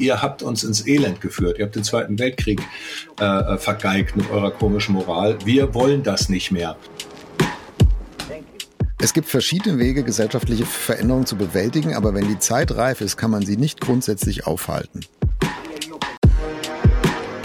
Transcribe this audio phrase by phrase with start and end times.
[0.00, 1.58] ihr habt uns ins Elend geführt.
[1.58, 2.60] Ihr habt den Zweiten Weltkrieg
[3.20, 5.36] äh, vergeigt mit eurer komischen Moral.
[5.44, 6.76] Wir wollen das nicht mehr.
[9.02, 13.30] Es gibt verschiedene Wege, gesellschaftliche Veränderungen zu bewältigen, aber wenn die Zeit reif ist, kann
[13.30, 15.00] man sie nicht grundsätzlich aufhalten.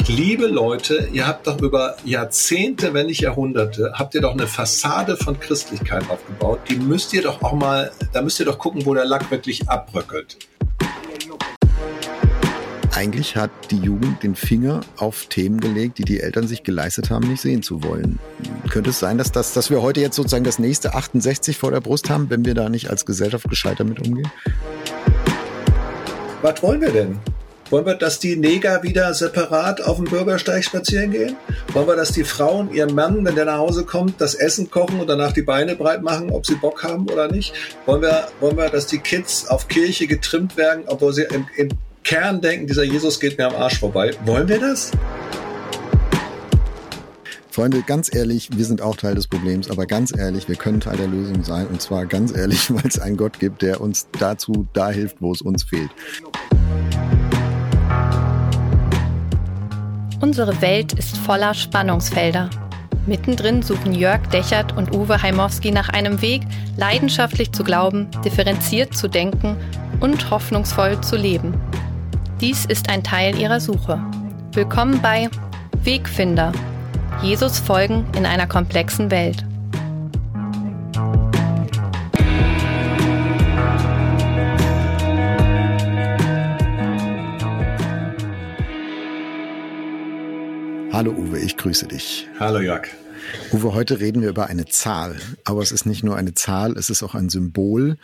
[0.08, 5.18] Liebe Leute, ihr habt doch über Jahrzehnte, wenn nicht Jahrhunderte, habt ihr doch eine Fassade
[5.18, 6.60] von Christlichkeit aufgebaut.
[6.70, 9.68] Die müsst ihr doch auch mal, da müsst ihr doch gucken, wo der Lack wirklich
[9.68, 10.38] abbröckelt.
[12.96, 17.28] Eigentlich hat die Jugend den Finger auf Themen gelegt, die die Eltern sich geleistet haben,
[17.28, 18.20] nicht sehen zu wollen.
[18.70, 21.82] Könnte es sein, dass, das, dass wir heute jetzt sozusagen das nächste 68 vor der
[21.82, 24.32] Brust haben, wenn wir da nicht als Gesellschaft gescheiter mit umgehen?
[26.42, 27.20] Was wollen wir denn?
[27.70, 31.36] Wollen wir, dass die Neger wieder separat auf dem Bürgersteig spazieren gehen?
[31.74, 35.02] Wollen wir, dass die Frauen ihrem Mann, wenn der nach Hause kommt, das Essen kochen
[35.02, 37.54] und danach die Beine breit machen, ob sie Bock haben oder nicht?
[37.86, 41.70] Wollen wir, wollen wir, dass die Kids auf Kirche getrimmt werden, obwohl sie im, im
[42.06, 44.12] Kern denken, dieser Jesus geht mir am Arsch vorbei?
[44.26, 44.92] Wollen wir das?
[47.50, 50.98] Freunde, ganz ehrlich, wir sind auch Teil des Problems, aber ganz ehrlich, wir können Teil
[50.98, 51.66] der Lösung sein.
[51.66, 55.32] Und zwar ganz ehrlich, weil es einen Gott gibt, der uns dazu da hilft, wo
[55.32, 55.90] es uns fehlt.
[60.22, 62.52] Unsere Welt ist voller Spannungsfelder.
[63.08, 66.44] Mittendrin suchen Jörg Dechert und Uwe Heimowski nach einem Weg,
[66.78, 69.58] leidenschaftlich zu glauben, differenziert zu denken
[70.02, 71.60] und hoffnungsvoll zu leben.
[72.42, 73.98] Dies ist ein Teil ihrer Suche.
[74.52, 75.30] Willkommen bei
[75.86, 76.52] Wegfinder.
[77.22, 79.46] Jesus folgen in einer komplexen Welt.
[90.92, 92.28] Hallo Uwe, ich grüße dich.
[92.38, 92.90] Hallo Jörg.
[93.54, 95.16] Uwe, heute reden wir über eine Zahl.
[95.46, 97.96] Aber es ist nicht nur eine Zahl, es ist auch ein Symbol.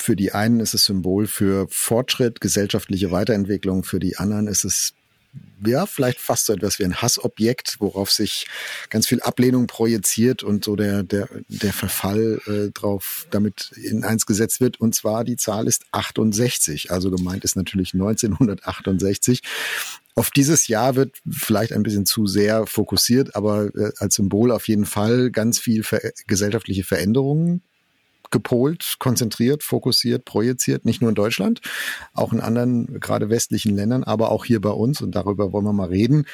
[0.00, 3.84] Für die einen ist es Symbol für Fortschritt, gesellschaftliche Weiterentwicklung.
[3.84, 4.94] Für die anderen ist es
[5.64, 8.46] ja, vielleicht fast so etwas wie ein Hassobjekt, worauf sich
[8.88, 14.24] ganz viel Ablehnung projiziert und so der, der, der Verfall äh, drauf damit in eins
[14.24, 14.80] gesetzt wird.
[14.80, 16.90] Und zwar die Zahl ist 68.
[16.90, 19.42] Also gemeint ist natürlich 1968.
[20.14, 24.66] Auf dieses Jahr wird vielleicht ein bisschen zu sehr fokussiert, aber äh, als Symbol auf
[24.66, 27.62] jeden Fall ganz viel ver gesellschaftliche Veränderungen
[28.30, 31.60] gepolt, konzentriert, fokussiert, projiziert, nicht nur in Deutschland,
[32.14, 35.00] auch in anderen, gerade westlichen Ländern, aber auch hier bei uns.
[35.00, 36.26] Und darüber wollen wir mal reden.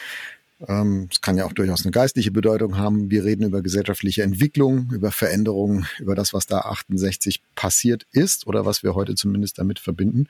[0.66, 3.10] Ähm, es kann ja auch durchaus eine geistliche Bedeutung haben.
[3.10, 8.64] Wir reden über gesellschaftliche Entwicklung, über Veränderungen, über das, was da 68 passiert ist oder
[8.64, 10.28] was wir heute zumindest damit verbinden.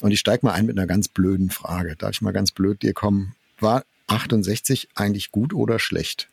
[0.00, 1.94] Und ich steige mal ein mit einer ganz blöden Frage.
[1.96, 3.34] Darf ich mal ganz blöd dir kommen?
[3.60, 6.28] War 68 eigentlich gut oder schlecht?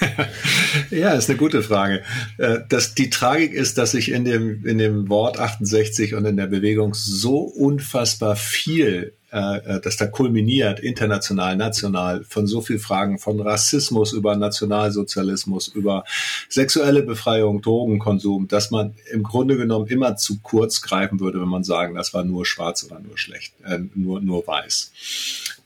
[0.90, 2.02] ja, ist eine gute Frage.
[2.38, 6.36] Äh, das, die Tragik ist, dass sich in dem, in dem Wort 68 und in
[6.36, 12.80] der Bewegung so unfassbar viel äh, äh, das da kulminiert, international, national, von so viel
[12.80, 16.04] Fragen, von Rassismus über Nationalsozialismus, über
[16.48, 21.62] sexuelle Befreiung, Drogenkonsum, dass man im Grunde genommen immer zu kurz greifen würde, wenn man
[21.62, 24.92] sagen, das war nur schwarz oder nur schlecht, äh, nur, nur weiß.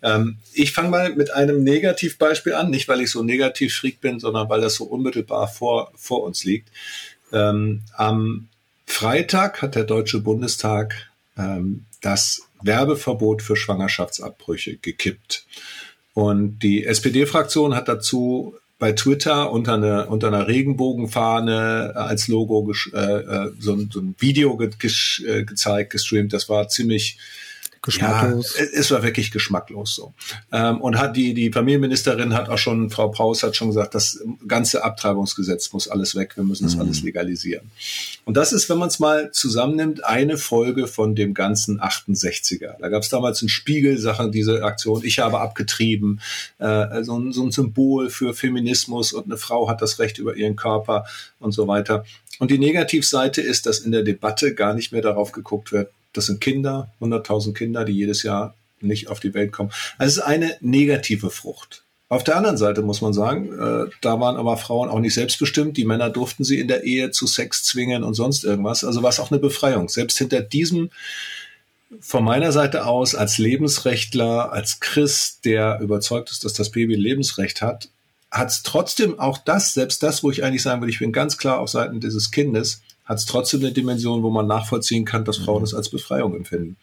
[0.03, 4.21] Ähm, ich fange mal mit einem Negativbeispiel an, nicht weil ich so negativ schräg bin,
[4.21, 6.69] sondern weil das so unmittelbar vor, vor uns liegt.
[7.33, 8.49] Ähm, am
[8.87, 15.47] Freitag hat der Deutsche Bundestag ähm, das Werbeverbot für Schwangerschaftsabbrüche gekippt.
[16.15, 22.99] Und die SPD-Fraktion hat dazu bei Twitter unter, eine, unter einer Regenbogenfahne als Logo äh,
[22.99, 24.71] äh, so, so, ein Video ge,
[25.27, 26.33] äh, gezeigt, gestreamt.
[26.33, 27.19] Das war ziemlich
[27.85, 28.57] geschmacklos.
[28.59, 30.15] Ja, es war wirklich geschmacklos so.
[30.51, 34.21] Ähm, und hat die, die Familienministerin hat auch schon, Frau Paus hat schon gesagt, das
[34.49, 36.83] ganze Abtreibungsgesetz muss alles weg, wir müssen das mhm.
[36.83, 37.71] alles legalisieren.
[38.25, 42.77] Und das ist, wenn man es mal zusammennimmt, eine Folge von dem ganzen 68er.
[42.81, 46.21] Da gab es damals einen Spiegel, Sachen, diese Aktion, ich habe abgetrieben,
[46.59, 50.35] äh, so, ein, so ein Symbol für Feminismus und eine Frau hat das Recht über
[50.35, 51.05] ihren Körper
[51.39, 52.05] und so weiter.
[52.39, 56.27] Und die Negativseite ist, dass in der Debatte gar nicht mehr darauf geguckt wird, das
[56.27, 59.71] sind Kinder, 100.000 Kinder, die jedes Jahr nicht auf die Welt kommen.
[59.99, 61.85] Also es ist eine negative Frucht.
[62.09, 65.77] Auf der anderen Seite muss man sagen, äh, da waren aber Frauen auch nicht selbstbestimmt.
[65.77, 68.85] Die Männer durften sie in der Ehe zu Sex zwingen und sonst irgendwas.
[68.85, 69.89] Also war es auch eine Befreiung.
[69.89, 70.91] Selbst hinter diesem,
[72.01, 77.63] von meiner Seite aus, als Lebensrechtler, als Christ, der überzeugt ist, dass das Baby Lebensrecht
[77.63, 77.89] hat,
[78.31, 81.39] hat es trotzdem auch das, selbst das, wo ich eigentlich sagen würde, ich bin ganz
[81.39, 85.39] klar auf Seiten dieses Kindes, hat es trotzdem eine Dimension, wo man nachvollziehen kann, dass
[85.39, 85.65] Frauen mhm.
[85.65, 86.77] es als Befreiung empfinden.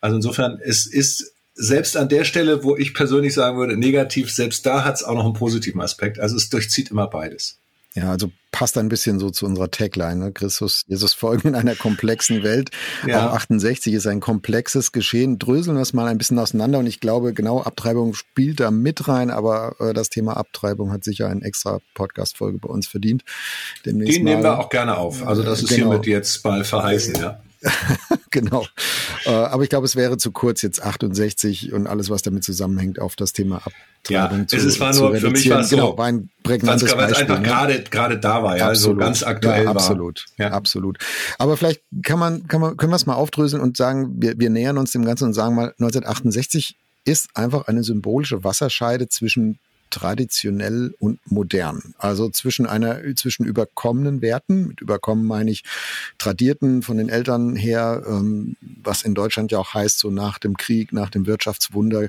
[0.00, 4.64] Also insofern, es ist selbst an der Stelle, wo ich persönlich sagen würde, negativ, selbst
[4.64, 6.18] da hat es auch noch einen positiven Aspekt.
[6.18, 7.58] Also es durchzieht immer beides.
[8.00, 10.16] Ja, also passt ein bisschen so zu unserer Tagline.
[10.16, 10.32] Ne?
[10.32, 12.70] Christus, Jesus folgen in einer komplexen Welt.
[13.06, 13.28] Ja.
[13.28, 15.38] Auch 68 ist ein komplexes Geschehen.
[15.38, 19.06] Dröseln wir es mal ein bisschen auseinander und ich glaube, genau Abtreibung spielt da mit
[19.06, 23.22] rein, aber äh, das Thema Abtreibung hat sicher eine extra Podcast-Folge bei uns verdient.
[23.84, 25.26] Demnächst Die nehmen wir auch gerne auf.
[25.26, 25.90] Also das ist genau.
[25.90, 27.42] hiermit jetzt mal verheißen, ja.
[28.30, 28.66] genau.
[29.24, 32.98] Äh, aber ich glaube, es wäre zu kurz, jetzt 68 und alles, was damit zusammenhängt,
[32.98, 35.76] auf das Thema Abtreibung ja, zu Es ist, war nur, für mich war es so,
[35.76, 37.16] genau, war ein prägnantes Beispiel.
[37.16, 37.46] einfach ne?
[37.46, 39.02] gerade, gerade da war, ja, also absolut.
[39.02, 40.46] also ganz aktuell ja, absolut, war.
[40.46, 40.52] Ja.
[40.52, 40.98] Absolut.
[41.38, 44.50] Aber vielleicht kann man, kann man, können wir es mal aufdröseln und sagen, wir, wir
[44.50, 49.58] nähern uns dem Ganzen und sagen mal, 1968 ist einfach eine symbolische Wasserscheide zwischen
[49.90, 51.94] traditionell und modern.
[51.98, 55.64] Also zwischen einer, zwischen überkommenen Werten, mit überkommen meine ich
[56.18, 60.56] tradierten von den Eltern her, ähm, was in Deutschland ja auch heißt, so nach dem
[60.56, 62.08] Krieg, nach dem Wirtschaftswunder,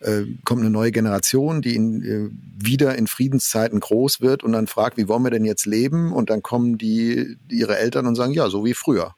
[0.00, 2.30] äh, kommt eine neue Generation, die in, äh,
[2.64, 6.12] wieder in Friedenszeiten groß wird und dann fragt, wie wollen wir denn jetzt leben?
[6.12, 9.14] Und dann kommen die, ihre Eltern und sagen, ja, so wie früher.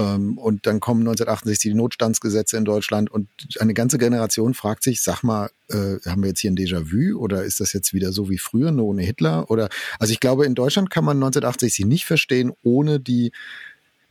[0.00, 5.02] Ähm, und dann kommen 1968 die Notstandsgesetze in Deutschland und eine ganze Generation fragt sich,
[5.02, 8.30] sag mal, äh, haben wir jetzt hier ein Déjà-vu oder ist das jetzt wieder so
[8.30, 9.50] wie früher, nur ohne Hitler?
[9.50, 9.68] Oder
[9.98, 13.32] also ich glaube, in Deutschland kann man 1968 nicht verstehen, ohne die,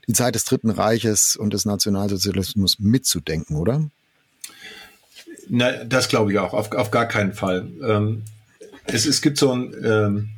[0.07, 3.89] die Zeit des Dritten Reiches und des Nationalsozialismus mitzudenken, oder?
[5.47, 7.67] Na, das glaube ich auch, auf, auf gar keinen Fall.
[7.83, 8.23] Ähm,
[8.85, 10.29] es, es gibt so ein ähm,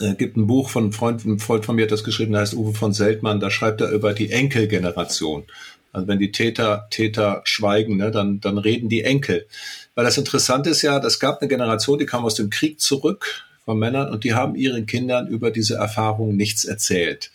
[0.00, 2.42] äh, gibt ein Buch von einem Freund, ein Freund von mir hat das geschrieben, der
[2.42, 5.44] heißt Uwe von Seltmann, da schreibt er über die Enkelgeneration.
[5.92, 9.46] Also wenn die Täter, Täter schweigen, ne, dann, dann reden die Enkel.
[9.94, 13.44] Weil das Interessante ist ja, es gab eine Generation, die kam aus dem Krieg zurück
[13.64, 17.30] von Männern und die haben ihren Kindern über diese Erfahrung nichts erzählt.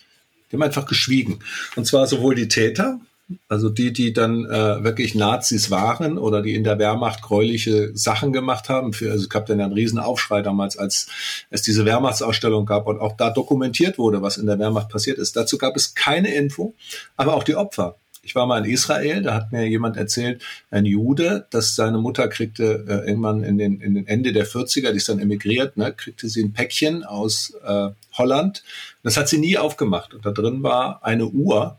[0.50, 1.40] Die haben einfach geschwiegen.
[1.76, 3.00] Und zwar sowohl die Täter,
[3.48, 8.34] also die, die dann äh, wirklich Nazis waren oder die in der Wehrmacht gräuliche Sachen
[8.34, 8.94] gemacht haben.
[8.94, 11.08] Für, also es gab dann ja einen riesen Aufschrei damals, als
[11.50, 15.36] es diese Wehrmachtsausstellung gab und auch da dokumentiert wurde, was in der Wehrmacht passiert ist.
[15.36, 16.76] Dazu gab es keine Info,
[17.18, 17.96] aber auch die Opfer.
[18.22, 22.28] Ich war mal in Israel, da hat mir jemand erzählt, ein Jude, dass seine Mutter
[22.28, 25.94] kriegte äh, irgendwann in den, in den Ende der 40er, die ist dann emigriert, ne,
[25.94, 28.64] kriegte sie ein Päckchen aus äh, Holland.
[29.04, 30.16] Das hat sie nie aufgemacht.
[30.16, 31.78] Und da drin war eine Uhr,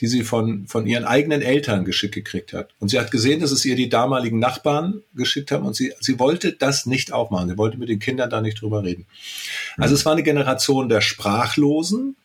[0.00, 2.70] die sie von, von ihren eigenen Eltern geschickt gekriegt hat.
[2.78, 6.18] Und sie hat gesehen, dass es ihr die damaligen Nachbarn geschickt haben und sie, sie
[6.18, 7.48] wollte das nicht aufmachen.
[7.48, 9.06] Sie wollte mit den Kindern da nicht drüber reden.
[9.78, 12.16] Also es war eine Generation der Sprachlosen,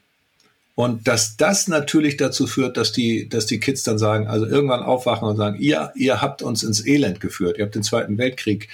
[0.81, 4.81] und dass das natürlich dazu führt, dass die, dass die Kids dann sagen, also irgendwann
[4.81, 8.67] aufwachen und sagen, ihr, ihr habt uns ins Elend geführt, ihr habt den Zweiten Weltkrieg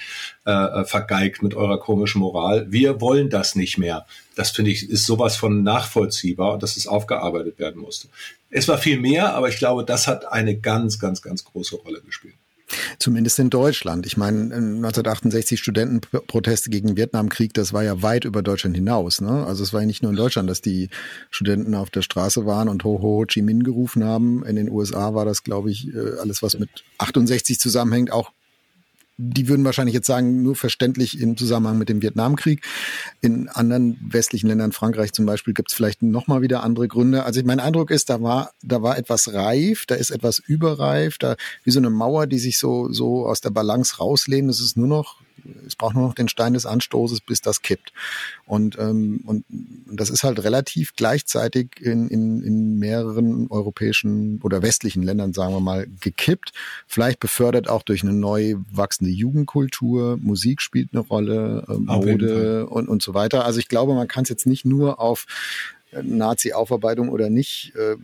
[0.46, 4.06] äh, vergeigt mit eurer komischen Moral, wir wollen das nicht mehr.
[4.36, 8.08] Das finde ich, ist sowas von nachvollziehbar und dass es aufgearbeitet werden musste.
[8.48, 12.00] Es war viel mehr, aber ich glaube, das hat eine ganz, ganz, ganz große Rolle
[12.00, 12.36] gespielt.
[12.98, 14.06] Zumindest in Deutschland.
[14.06, 19.20] Ich meine, 1968 Studentenproteste gegen Vietnamkrieg, das war ja weit über Deutschland hinaus.
[19.20, 19.46] Ne?
[19.46, 20.90] Also es war ja nicht nur in Deutschland, dass die
[21.30, 24.44] Studenten auf der Straße waren und Ho Ho Chi Minh gerufen haben.
[24.44, 26.68] In den USA war das, glaube ich, äh, alles, was mit
[26.98, 28.32] 68 zusammenhängt, auch
[29.20, 32.64] die würden wahrscheinlich jetzt sagen, nur verständlich im Zusammenhang mit dem Vietnamkrieg.
[33.20, 37.24] In anderen westlichen Ländern, Frankreich zum Beispiel, gibt es vielleicht nochmal wieder andere Gründe.
[37.24, 41.34] Also mein Eindruck ist, da war, da war etwas reif, da ist etwas überreif, da
[41.64, 44.48] wie so eine Mauer, die sich so, so aus der Balance rauslehnt.
[44.48, 45.16] Es ist nur noch
[45.66, 47.92] es braucht nur noch den Stein des Anstoßes, bis das kippt.
[48.46, 49.44] Und, ähm, und
[49.86, 55.60] das ist halt relativ gleichzeitig in, in, in mehreren europäischen oder westlichen Ländern, sagen wir
[55.60, 56.52] mal, gekippt.
[56.86, 62.88] Vielleicht befördert auch durch eine neu wachsende Jugendkultur, Musik spielt eine Rolle, äh, Mode und,
[62.88, 63.44] und so weiter.
[63.44, 65.26] Also ich glaube, man kann es jetzt nicht nur auf
[65.92, 67.96] äh, Nazi-Aufarbeitung oder nicht äh,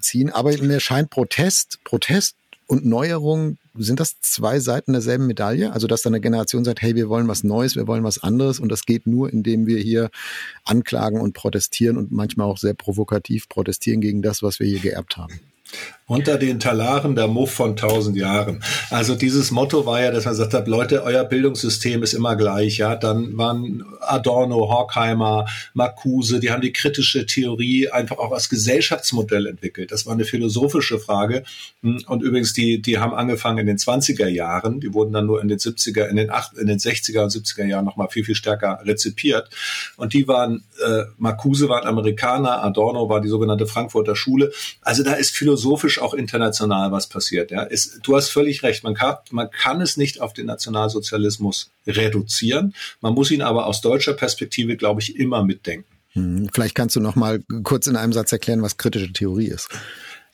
[0.00, 5.72] ziehen, aber mir scheint Protest, Protest und Neuerung sind das zwei Seiten derselben Medaille?
[5.72, 8.58] Also, dass da eine Generation sagt, hey, wir wollen was Neues, wir wollen was anderes
[8.58, 10.10] und das geht nur, indem wir hier
[10.64, 15.16] anklagen und protestieren und manchmal auch sehr provokativ protestieren gegen das, was wir hier geerbt
[15.16, 15.40] haben.
[16.10, 18.64] Unter den Talaren der Muff von tausend Jahren.
[18.90, 22.78] Also dieses Motto war ja, dass man gesagt hat, Leute, euer Bildungssystem ist immer gleich.
[22.78, 29.46] Ja, dann waren Adorno, Horkheimer, Marcuse, die haben die kritische Theorie einfach auch als Gesellschaftsmodell
[29.46, 29.92] entwickelt.
[29.92, 31.44] Das war eine philosophische Frage.
[31.80, 34.80] Und übrigens, die, die haben angefangen in den 20er Jahren.
[34.80, 37.66] Die wurden dann nur in den 70er, in den, 8, in den 60er und 70er
[37.66, 39.48] Jahren nochmal viel, viel stärker rezipiert.
[39.96, 44.50] Und die waren, äh, Marcuse waren Amerikaner, Adorno war die sogenannte Frankfurter Schule.
[44.82, 47.50] Also da ist philosophisch auch international was passiert.
[47.50, 47.64] Ja.
[47.64, 52.74] Es, du hast völlig recht, man kann, man kann es nicht auf den Nationalsozialismus reduzieren.
[53.00, 55.86] Man muss ihn aber aus deutscher Perspektive, glaube ich, immer mitdenken.
[56.12, 59.68] Hm, vielleicht kannst du noch mal kurz in einem Satz erklären, was kritische Theorie ist.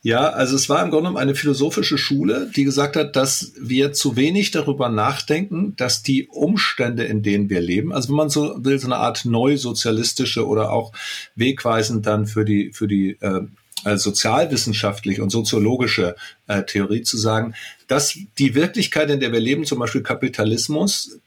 [0.06, 3.92] Ja, also es war im Grunde genommen eine philosophische Schule, die gesagt hat, dass wir
[3.92, 8.54] zu wenig darüber nachdenken, dass die Umstände, in denen wir leben, also wenn man so
[8.64, 10.92] will, so eine Art neusozialistische oder auch
[11.34, 13.48] wegweisend dann für die, für die äh,
[13.84, 16.16] äh sozialwissenschaftliche und soziologische
[16.46, 17.54] äh, Theorie zu sagen,
[17.86, 21.18] dass die Wirklichkeit, in der wir leben, zum Beispiel Kapitalismus,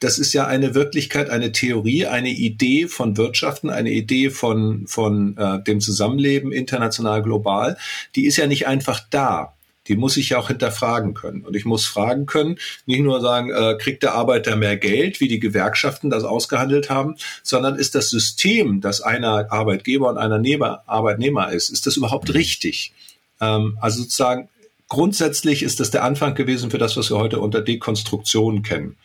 [0.00, 5.36] das ist ja eine Wirklichkeit, eine Theorie, eine Idee von Wirtschaften, eine Idee von, von
[5.36, 7.76] äh, dem Zusammenleben international, global.
[8.16, 9.54] Die ist ja nicht einfach da.
[9.90, 11.42] Die muss ich ja auch hinterfragen können.
[11.42, 15.26] Und ich muss fragen können, nicht nur sagen, äh, kriegt der Arbeiter mehr Geld, wie
[15.26, 20.84] die Gewerkschaften das ausgehandelt haben, sondern ist das System, das einer Arbeitgeber und einer Nehmer,
[20.86, 22.92] Arbeitnehmer ist, ist das überhaupt richtig?
[23.40, 24.48] Ähm, also sozusagen,
[24.88, 28.96] grundsätzlich ist das der Anfang gewesen für das, was wir heute unter Dekonstruktion kennen.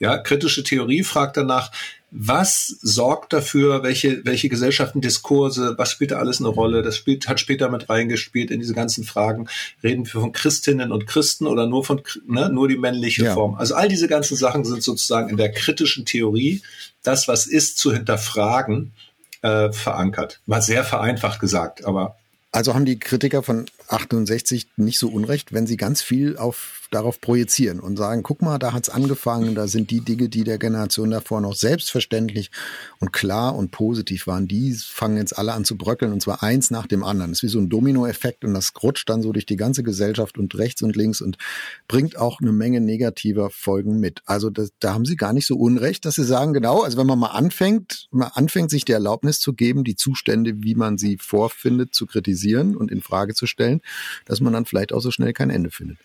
[0.00, 1.70] Ja, kritische Theorie fragt danach,
[2.18, 6.82] was sorgt dafür, welche, welche Gesellschaften, Diskurse, was spielt da alles eine Rolle?
[6.82, 9.48] Das spielt, hat später mit reingespielt in diese ganzen Fragen.
[9.82, 13.34] Reden wir von Christinnen und Christen oder nur von, ne, nur die männliche ja.
[13.34, 13.54] Form?
[13.56, 16.62] Also all diese ganzen Sachen sind sozusagen in der kritischen Theorie,
[17.02, 18.92] das, was ist, zu hinterfragen,
[19.42, 20.40] äh, verankert.
[20.46, 22.16] War sehr vereinfacht gesagt, aber
[22.50, 27.20] also haben die Kritiker von 68 nicht so unrecht, wenn sie ganz viel auf darauf
[27.20, 31.10] projizieren und sagen, guck mal, da hat's angefangen, da sind die Dinge, die der Generation
[31.10, 32.50] davor noch selbstverständlich
[33.00, 36.70] und klar und positiv waren, die fangen jetzt alle an zu bröckeln und zwar eins
[36.70, 37.32] nach dem anderen.
[37.32, 40.38] Das ist wie so ein Dominoeffekt und das rutscht dann so durch die ganze Gesellschaft
[40.38, 41.38] und rechts und links und
[41.88, 44.22] bringt auch eine Menge negativer Folgen mit.
[44.26, 47.06] Also das, da haben sie gar nicht so unrecht, dass sie sagen, genau, also wenn
[47.06, 51.18] man mal anfängt, man anfängt, sich die Erlaubnis zu geben, die Zustände, wie man sie
[51.18, 53.80] vorfindet, zu kritisieren und in Frage zu stellen,
[54.24, 55.98] dass man dann vielleicht auch so schnell kein Ende findet.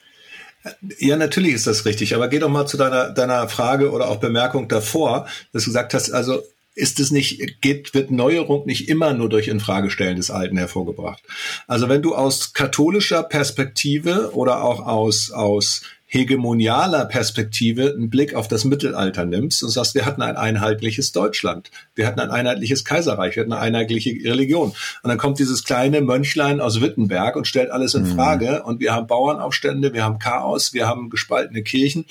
[0.99, 2.15] Ja, natürlich ist das richtig.
[2.15, 5.93] Aber geh doch mal zu deiner, deiner Frage oder auch Bemerkung davor, dass du gesagt
[5.93, 6.41] hast, also
[6.73, 11.21] ist es nicht, geht, wird Neuerung nicht immer nur durch Infragestellen des Alten hervorgebracht.
[11.67, 15.81] Also wenn du aus katholischer Perspektive oder auch aus, aus
[16.13, 21.71] hegemonialer Perspektive einen Blick auf das Mittelalter nimmst und sagst, wir hatten ein einheitliches Deutschland,
[21.95, 24.71] wir hatten ein einheitliches Kaiserreich, wir hatten eine einheitliche Religion.
[25.03, 28.15] Und dann kommt dieses kleine Mönchlein aus Wittenberg und stellt alles in mhm.
[28.15, 28.63] Frage.
[28.63, 32.05] Und wir haben Bauernaufstände, wir haben Chaos, wir haben gespaltene Kirchen.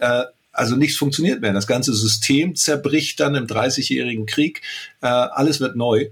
[0.00, 1.52] Äh, also nichts funktioniert mehr.
[1.52, 4.62] Das ganze System zerbricht dann im Dreißigjährigen Krieg.
[5.02, 6.06] Äh, alles wird neu.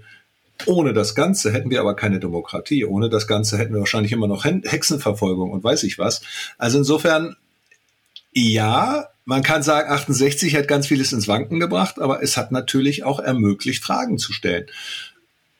[0.65, 2.85] Ohne das Ganze hätten wir aber keine Demokratie.
[2.85, 6.21] Ohne das Ganze hätten wir wahrscheinlich immer noch Hexenverfolgung und weiß ich was.
[6.57, 7.35] Also insofern,
[8.31, 13.03] ja, man kann sagen, 68 hat ganz vieles ins Wanken gebracht, aber es hat natürlich
[13.03, 14.67] auch ermöglicht, Fragen zu stellen.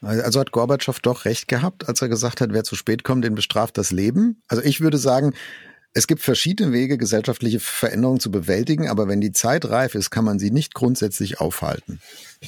[0.01, 3.33] Also hat Gorbatschow doch recht gehabt, als er gesagt hat, wer zu spät kommt, den
[3.33, 4.41] bestraft das Leben.
[4.47, 5.33] Also ich würde sagen,
[5.97, 10.25] es gibt verschiedene Wege, gesellschaftliche Veränderungen zu bewältigen, aber wenn die Zeit reif ist, kann
[10.25, 12.01] man sie nicht grundsätzlich aufhalten.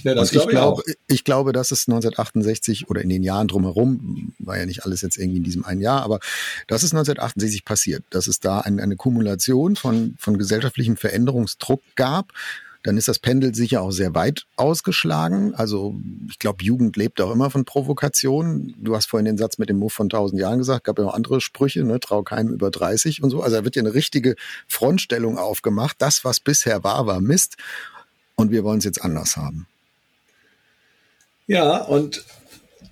[0.03, 3.47] Ja, das Und ich, glaube, ich, ich glaube, dass es 1968 oder in den Jahren
[3.47, 6.19] drumherum, war ja nicht alles jetzt irgendwie in diesem einen Jahr, aber
[6.67, 12.33] das ist 1968 passiert, dass es da eine, eine Kumulation von, von gesellschaftlichem Veränderungsdruck gab,
[12.87, 15.53] dann ist das Pendel sicher auch sehr weit ausgeschlagen.
[15.53, 18.73] Also ich glaube, Jugend lebt auch immer von Provokation.
[18.77, 21.13] Du hast vorhin den Satz mit dem Move von 1000 Jahren gesagt, gab ja auch
[21.13, 21.99] andere Sprüche, ne?
[21.99, 23.41] trau keinem über 30 und so.
[23.41, 24.37] Also da wird ja eine richtige
[24.69, 25.97] Frontstellung aufgemacht.
[25.99, 27.57] Das, was bisher war, war Mist
[28.35, 29.67] und wir wollen es jetzt anders haben.
[31.45, 32.23] Ja, und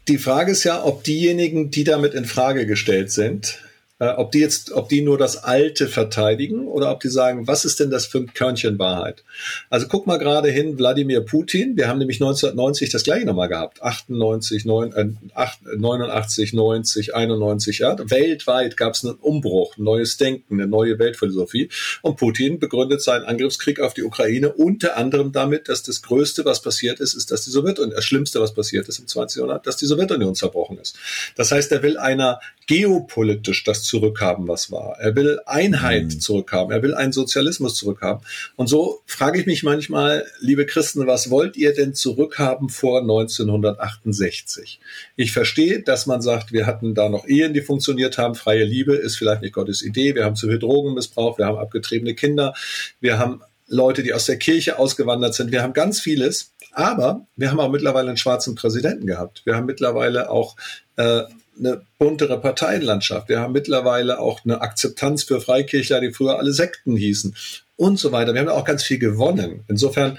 [0.09, 3.59] die Frage ist ja, ob diejenigen, die damit in Frage gestellt sind,
[3.99, 7.63] äh, ob die jetzt, ob die nur das Alte verteidigen oder ob die sagen, was
[7.63, 9.23] ist denn das für ein Körnchen Wahrheit?
[9.69, 11.77] Also guck mal gerade hin, Wladimir Putin.
[11.77, 13.81] Wir haben nämlich 1990 das gleiche nochmal gehabt.
[13.81, 17.95] 98, 9, äh, 8, 89, 90, 91, ja.
[18.09, 21.69] Weltweit gab es einen Umbruch, ein neues Denken, eine neue Weltphilosophie.
[22.01, 26.61] Und Putin begründet seinen Angriffskrieg auf die Ukraine unter anderem damit, dass das Größte, was
[26.61, 29.37] passiert ist, ist, dass die Sowjetunion, das Schlimmste, was passiert ist im 20.
[29.37, 30.97] Jahrhundert, dass die Sowjetunion zerbrochen ist.
[31.37, 34.97] Das heißt, er will einer geopolitisch das zurückhaben, was war.
[34.99, 36.19] Er will Einheit mhm.
[36.19, 36.71] zurückhaben.
[36.71, 38.25] Er will einen Sozialismus zurückhaben.
[38.55, 44.79] Und so frage ich mich manchmal, liebe Christen, was wollt ihr denn zurückhaben vor 1968?
[45.15, 48.35] Ich verstehe, dass man sagt, wir hatten da noch Ehen, die funktioniert haben.
[48.35, 50.15] Freie Liebe ist vielleicht nicht Gottes Idee.
[50.15, 51.37] Wir haben zu viel Drogenmissbrauch.
[51.37, 52.53] Wir haben abgetriebene Kinder.
[52.99, 55.51] Wir haben Leute, die aus der Kirche ausgewandert sind.
[55.51, 56.51] Wir haben ganz vieles.
[56.71, 59.41] Aber wir haben auch mittlerweile einen schwarzen Präsidenten gehabt.
[59.45, 60.57] Wir haben mittlerweile auch
[60.97, 61.21] äh,
[61.57, 63.29] eine buntere Parteienlandschaft.
[63.29, 67.35] Wir haben mittlerweile auch eine Akzeptanz für Freikirchler, die früher alle Sekten hießen
[67.77, 68.33] und so weiter.
[68.33, 69.63] Wir haben auch ganz viel gewonnen.
[69.67, 70.17] Insofern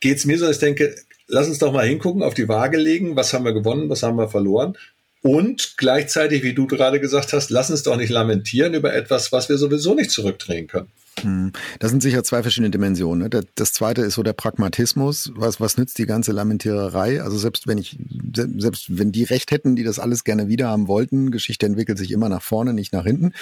[0.00, 0.94] geht es mir so, dass ich denke,
[1.26, 4.16] lass uns doch mal hingucken, auf die Waage legen, was haben wir gewonnen, was haben
[4.16, 4.76] wir verloren.
[5.22, 9.48] Und gleichzeitig, wie du gerade gesagt hast, lass uns doch nicht lamentieren über etwas, was
[9.48, 10.90] wir sowieso nicht zurückdrehen können.
[11.22, 11.52] Hm.
[11.78, 13.28] Das sind sicher zwei verschiedene Dimensionen.
[13.28, 13.42] Ne?
[13.54, 15.32] Das zweite ist so der Pragmatismus.
[15.34, 17.22] Was, was nützt die ganze Lamentiererei?
[17.22, 17.98] Also selbst wenn ich,
[18.34, 22.10] selbst wenn die Recht hätten, die das alles gerne wieder haben wollten, Geschichte entwickelt sich
[22.10, 23.32] immer nach vorne, nicht nach hinten.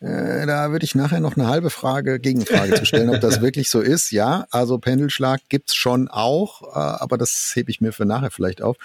[0.00, 3.70] Äh, da würde ich nachher noch eine halbe Frage, Gegenfrage zu stellen, ob das wirklich
[3.70, 4.10] so ist.
[4.10, 8.60] Ja, also Pendelschlag gibt's schon auch, äh, aber das hebe ich mir für nachher vielleicht
[8.60, 8.76] auf.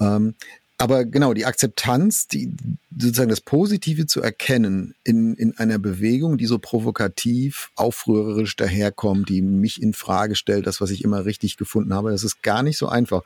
[0.00, 0.34] Ähm,
[0.78, 2.54] aber genau, die Akzeptanz, die,
[2.94, 9.40] sozusagen das Positive zu erkennen in, in einer Bewegung, die so provokativ, aufrührerisch daherkommt, die
[9.40, 12.76] mich in Frage stellt, das, was ich immer richtig gefunden habe, das ist gar nicht
[12.76, 13.22] so einfach.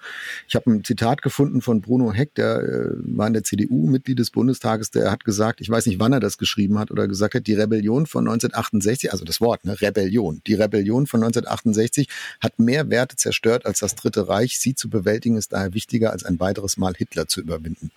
[0.49, 4.21] Ich habe ein Zitat gefunden von Bruno Heck, der äh, war in der CDU, Mitglied
[4.21, 7.35] des Bundestages, der hat gesagt, ich weiß nicht, wann er das geschrieben hat oder gesagt
[7.35, 12.09] hat, die Rebellion von 1968, also das Wort, ne, Rebellion, die Rebellion von 1968
[12.41, 14.59] hat mehr Werte zerstört als das Dritte Reich.
[14.61, 17.91] Sie zu bewältigen ist daher wichtiger, als ein weiteres Mal Hitler zu überwinden.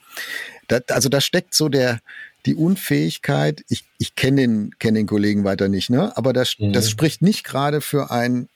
[0.67, 2.00] Da, also da steckt so der,
[2.45, 6.15] die Unfähigkeit, ich, ich kenne den, kenn den Kollegen weiter nicht, ne?
[6.17, 6.73] aber das, mhm.
[6.73, 8.50] das spricht nicht gerade für ein,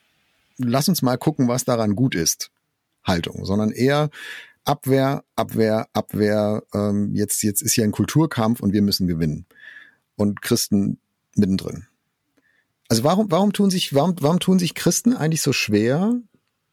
[0.58, 2.52] lass uns mal gucken, was daran gut ist,
[3.04, 4.10] Haltung, sondern eher
[4.66, 9.46] Abwehr, Abwehr, Abwehr, ähm, jetzt, jetzt ist hier ein Kulturkampf und wir müssen gewinnen.
[10.18, 11.00] Und Christen
[11.36, 11.86] mittendrin.
[12.90, 16.16] Also warum, warum tun sich, warum, warum tun sich Christen eigentlich so schwer,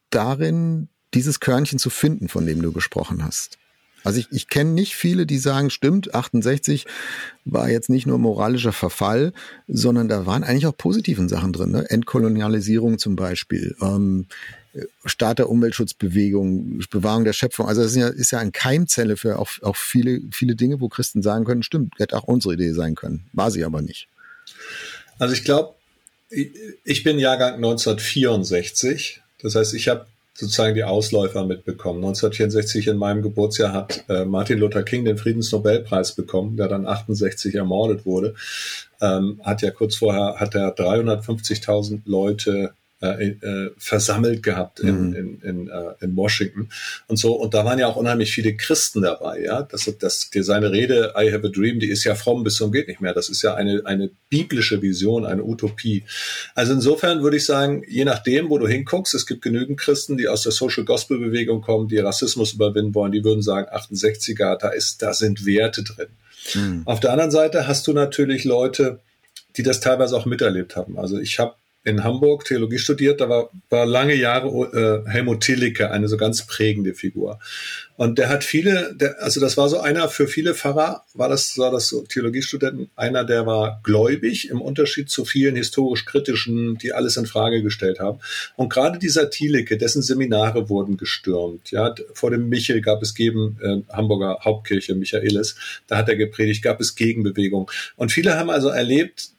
[0.09, 3.57] darin dieses Körnchen zu finden, von dem du gesprochen hast?
[4.05, 6.85] Also ich, ich kenne nicht viele, die sagen, stimmt, 68
[7.43, 9.33] war jetzt nicht nur moralischer Verfall,
[9.67, 11.71] sondern da waren eigentlich auch positiven Sachen drin.
[11.71, 11.89] Ne?
[11.89, 14.27] Entkolonialisierung zum Beispiel, ähm,
[15.05, 17.67] Start der Umweltschutzbewegung, Bewahrung der Schöpfung.
[17.67, 20.87] Also das ist ja, ist ja eine Keimzelle für auch, auch viele, viele Dinge, wo
[20.87, 23.25] Christen sagen können, stimmt, hätte auch unsere Idee sein können.
[23.33, 24.07] War sie aber nicht.
[25.17, 25.73] Also ich glaube,
[26.29, 29.21] ich bin Jahrgang 1964.
[29.41, 30.05] Das heißt, ich habe
[30.37, 31.99] sozusagen die Ausläufer mitbekommen.
[31.99, 37.55] 1964 in meinem Geburtsjahr hat äh, Martin Luther King den Friedensnobelpreis bekommen, der dann 68
[37.55, 38.35] ermordet wurde.
[39.01, 45.15] Ähm, hat ja kurz vorher hat er 350.000 Leute äh, äh, versammelt gehabt in, mhm.
[45.15, 46.69] in, in, äh, in Washington
[47.07, 47.33] und so.
[47.33, 49.63] Und da waren ja auch unheimlich viele Christen dabei, ja.
[49.63, 52.87] Das, das, seine Rede, I have a dream, die ist ja fromm bis zum geht
[52.87, 53.13] nicht mehr.
[53.13, 56.03] Das ist ja eine, eine biblische Vision, eine Utopie.
[56.55, 60.29] Also insofern würde ich sagen, je nachdem, wo du hinguckst, es gibt genügend Christen, die
[60.29, 64.69] aus der Social Gospel Bewegung kommen, die Rassismus überwinden wollen, die würden sagen, 68er, da
[64.69, 66.07] ist, da sind Werte drin.
[66.53, 66.83] Mhm.
[66.85, 69.01] Auf der anderen Seite hast du natürlich Leute,
[69.57, 70.97] die das teilweise auch miterlebt haben.
[70.97, 75.91] Also ich habe in Hamburg Theologie studiert, da war, war lange Jahre äh, Helmut Tillicke
[75.91, 77.39] eine so ganz prägende Figur.
[77.95, 81.57] Und der hat viele, der, also das war so einer für viele Pfarrer, war das,
[81.57, 86.91] war das so Theologiestudenten, einer, der war gläubig im Unterschied zu vielen historisch kritischen, die
[86.91, 88.19] alles in Frage gestellt haben.
[88.57, 93.57] Und gerade dieser Thielicke, dessen Seminare wurden gestürmt, ja, vor dem Michel gab es geben,
[93.61, 95.55] äh, Hamburger Hauptkirche Michaelis,
[95.87, 97.69] da hat er gepredigt, gab es Gegenbewegung.
[97.95, 99.34] Und viele haben also erlebt,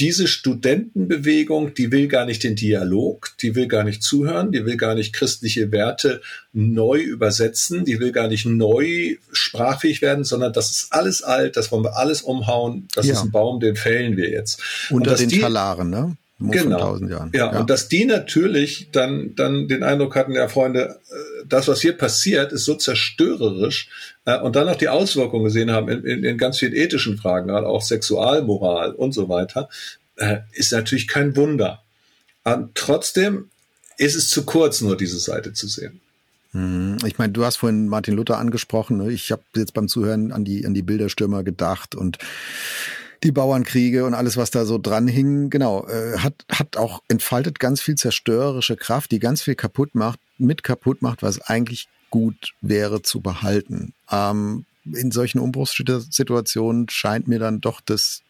[0.00, 4.78] diese Studentenbewegung, die will gar nicht den Dialog, die will gar nicht zuhören, die will
[4.78, 10.70] gar nicht christliche Werte neu übersetzen, die will gar nicht neu sprachfähig werden, sondern das
[10.70, 13.12] ist alles alt, das wollen wir alles umhauen, das ja.
[13.12, 14.62] ist ein Baum, den fällen wir jetzt.
[14.88, 16.16] Unter den die, Talaren, ne?
[16.40, 16.96] Genau.
[16.98, 21.68] Ja, ja, und dass die natürlich dann, dann den Eindruck hatten, ja Freunde, äh, das,
[21.68, 23.88] was hier passiert, ist so zerstörerisch
[24.24, 27.48] äh, und dann noch die Auswirkungen gesehen haben in, in, in ganz vielen ethischen Fragen,
[27.48, 29.68] gerade auch Sexualmoral und so weiter,
[30.16, 31.82] äh, ist natürlich kein Wunder.
[32.44, 33.50] Und trotzdem
[33.98, 36.00] ist es zu kurz, nur diese Seite zu sehen.
[36.52, 36.96] Mhm.
[37.04, 38.96] Ich meine, du hast vorhin Martin Luther angesprochen.
[38.96, 39.12] Ne?
[39.12, 42.18] Ich habe jetzt beim Zuhören an die an die Bilderstürmer gedacht und
[43.22, 47.58] die Bauernkriege und alles, was da so dran hing, genau, äh, hat, hat auch entfaltet
[47.58, 52.54] ganz viel zerstörerische Kraft, die ganz viel kaputt macht, mit kaputt macht, was eigentlich gut
[52.60, 53.94] wäre zu behalten.
[54.10, 58.22] Ähm, in solchen Umbruchssituationen scheint mir dann doch das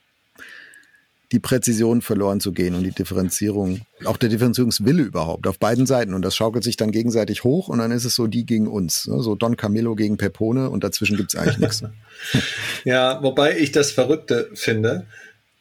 [1.33, 6.13] die Präzision verloren zu gehen und die Differenzierung, auch der Differenzierungswille überhaupt auf beiden Seiten.
[6.13, 9.07] Und das schaukelt sich dann gegenseitig hoch und dann ist es so die gegen uns.
[9.07, 9.23] Ne?
[9.23, 11.83] So Don Camillo gegen Pepone und dazwischen gibt's eigentlich nichts.
[12.85, 15.07] Ja, wobei ich das Verrückte finde.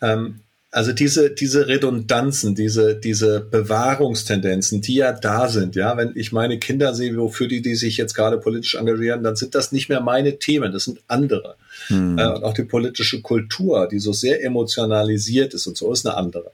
[0.01, 6.31] Ähm, also diese, diese Redundanzen, diese, diese Bewahrungstendenzen, die ja da sind, ja, wenn ich
[6.31, 9.89] meine Kinder sehe, wofür die, die sich jetzt gerade politisch engagieren, dann sind das nicht
[9.89, 11.55] mehr meine Themen, das sind andere.
[11.87, 12.19] Hm.
[12.19, 16.15] Äh, und auch die politische Kultur, die so sehr emotionalisiert ist und so, ist eine
[16.15, 16.51] andere.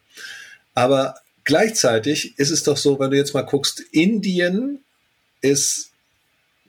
[0.73, 4.80] Aber gleichzeitig ist es doch so, wenn du jetzt mal guckst, Indien
[5.41, 5.91] ist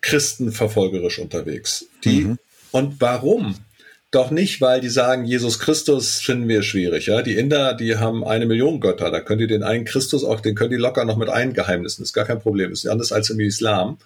[0.00, 1.87] christenverfolgerisch unterwegs.
[2.04, 2.38] Die, mhm.
[2.72, 3.56] Und warum?
[4.12, 7.07] Doch nicht, weil die sagen, Jesus Christus finden wir schwierig.
[7.07, 7.23] Ja?
[7.23, 9.11] Die Inder, die haben eine Million Götter.
[9.11, 12.05] Da könnt ihr den einen Christus auch, den könnt ihr locker noch mit eingeheimnissen.
[12.05, 12.73] Ist gar kein Problem.
[12.73, 13.99] Ist anders als im Islam.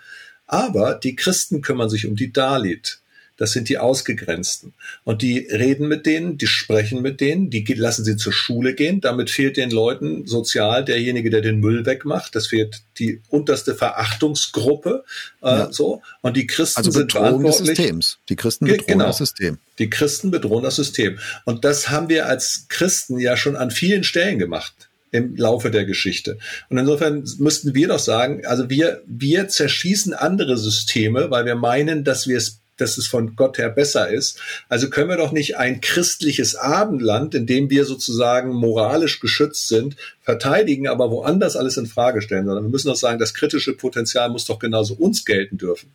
[0.46, 3.00] Aber die Christen kümmern sich um die Dalit.
[3.40, 4.74] Das sind die Ausgegrenzten.
[5.02, 9.00] Und die reden mit denen, die sprechen mit denen, die lassen sie zur Schule gehen.
[9.00, 12.36] Damit fehlt den Leuten sozial derjenige, der den Müll wegmacht.
[12.36, 15.04] Das fehlt die unterste Verachtungsgruppe.
[15.42, 15.72] Äh, ja.
[15.72, 16.02] so.
[16.20, 17.68] Und die Christen also sind verantwortlich.
[17.68, 18.18] Des Systems.
[18.28, 19.06] Die Christen bedrohen genau.
[19.06, 19.56] das System.
[19.78, 21.18] Die Christen bedrohen das System.
[21.46, 25.86] Und das haben wir als Christen ja schon an vielen Stellen gemacht im Laufe der
[25.86, 26.38] Geschichte.
[26.68, 32.04] Und insofern müssten wir doch sagen, also wir, wir zerschießen andere Systeme, weil wir meinen,
[32.04, 34.38] dass wir es dass es von Gott her besser ist.
[34.68, 39.96] Also können wir doch nicht ein christliches Abendland, in dem wir sozusagen moralisch geschützt sind,
[40.22, 44.30] verteidigen, aber woanders alles in Frage stellen, sondern wir müssen doch sagen, das kritische Potenzial
[44.30, 45.92] muss doch genauso uns gelten dürfen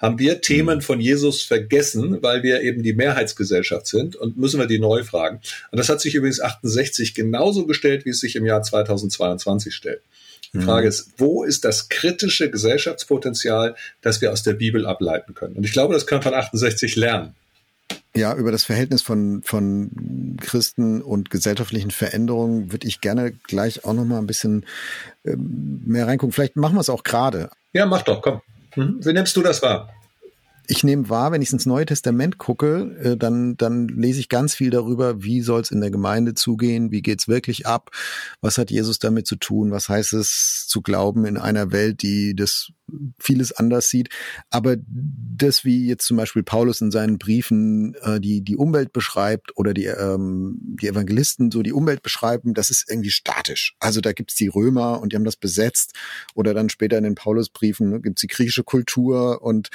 [0.00, 0.82] haben wir Themen mhm.
[0.82, 5.40] von Jesus vergessen, weil wir eben die Mehrheitsgesellschaft sind und müssen wir die neu fragen.
[5.70, 10.00] Und das hat sich übrigens 68 genauso gestellt, wie es sich im Jahr 2022 stellt.
[10.52, 10.62] Die mhm.
[10.62, 15.56] Frage ist, wo ist das kritische Gesellschaftspotenzial, das wir aus der Bibel ableiten können?
[15.56, 17.34] Und ich glaube, das können wir von 68 lernen.
[18.14, 23.94] Ja, über das Verhältnis von, von Christen und gesellschaftlichen Veränderungen würde ich gerne gleich auch
[23.94, 24.66] noch mal ein bisschen
[25.24, 26.32] ähm, mehr reingucken.
[26.32, 27.50] Vielleicht machen wir es auch gerade.
[27.72, 28.40] Ja, mach doch, komm.
[28.74, 28.98] Mhm.
[29.04, 29.92] Wie nimmst du das wahr?
[30.70, 34.54] Ich nehme wahr, wenn ich ins Neue Testament gucke, äh, dann, dann lese ich ganz
[34.54, 37.90] viel darüber, wie soll es in der Gemeinde zugehen, wie geht's wirklich ab,
[38.40, 42.36] was hat Jesus damit zu tun, was heißt es zu glauben in einer Welt, die
[42.36, 42.70] das
[43.18, 44.08] vieles anders sieht.
[44.50, 49.56] Aber das, wie jetzt zum Beispiel Paulus in seinen Briefen äh, die, die Umwelt beschreibt
[49.56, 53.74] oder die, ähm, die Evangelisten so die Umwelt beschreiben, das ist irgendwie statisch.
[53.80, 55.94] Also da gibt's die Römer und die haben das besetzt
[56.34, 59.70] oder dann später in den Paulusbriefen ne, gibt's die griechische Kultur und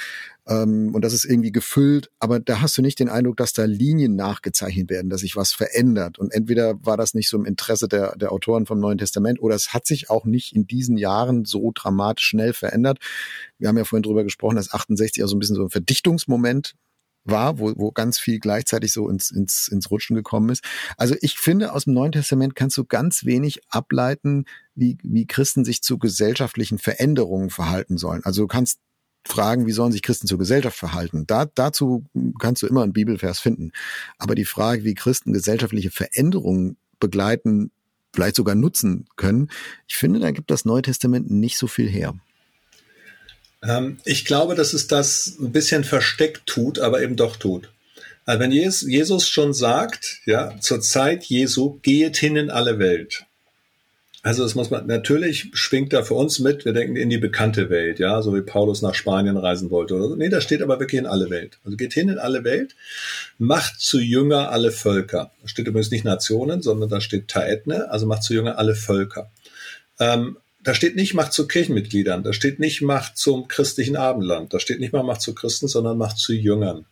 [0.48, 3.64] ähm, und das ist irgendwie gefüllt, aber da hast du nicht den Eindruck, dass da
[3.64, 6.18] Linien nachgezeichnet werden, dass sich was verändert.
[6.18, 9.56] Und entweder war das nicht so im Interesse der, der Autoren vom Neuen Testament oder
[9.56, 12.98] es hat sich auch nicht in diesen Jahren so dramatisch schnell verändert.
[13.58, 16.74] Wir haben ja vorhin drüber gesprochen, dass 68 auch so ein bisschen so ein Verdichtungsmoment
[17.24, 20.62] war, wo, wo ganz viel gleichzeitig so ins, ins, ins Rutschen gekommen ist.
[20.96, 25.64] Also ich finde, aus dem Neuen Testament kannst du ganz wenig ableiten, wie, wie Christen
[25.64, 28.24] sich zu gesellschaftlichen Veränderungen verhalten sollen.
[28.24, 28.78] Also du kannst
[29.26, 31.26] fragen, wie sollen sich Christen zur Gesellschaft verhalten.
[31.26, 32.04] Da, dazu
[32.38, 33.72] kannst du immer einen Bibelvers finden.
[34.18, 37.72] Aber die Frage, wie Christen gesellschaftliche Veränderungen begleiten,
[38.14, 39.50] vielleicht sogar nutzen können,
[39.88, 42.14] ich finde, da gibt das Neue Testament nicht so viel her.
[43.62, 47.70] Ähm, ich glaube, dass es das ein bisschen versteckt tut, aber eben doch tut.
[48.24, 53.24] Also wenn Jesus schon sagt, ja, zur Zeit Jesu, gehet hin in alle Welt.
[54.26, 57.70] Also das muss man, natürlich schwingt da für uns mit, wir denken in die bekannte
[57.70, 60.16] Welt, ja, so wie Paulus nach Spanien reisen wollte oder so.
[60.16, 61.60] Nee, da steht aber wirklich in alle Welt.
[61.64, 62.74] Also geht hin in alle Welt,
[63.38, 65.30] macht zu Jünger alle Völker.
[65.42, 69.30] Da steht übrigens nicht Nationen, sondern da steht Taetne, also macht zu Jünger alle Völker.
[70.00, 74.58] Ähm, da steht nicht Macht zu Kirchenmitgliedern, da steht nicht Macht zum christlichen Abendland, da
[74.58, 76.86] steht nicht mal Macht zu Christen, sondern Macht zu Jüngern,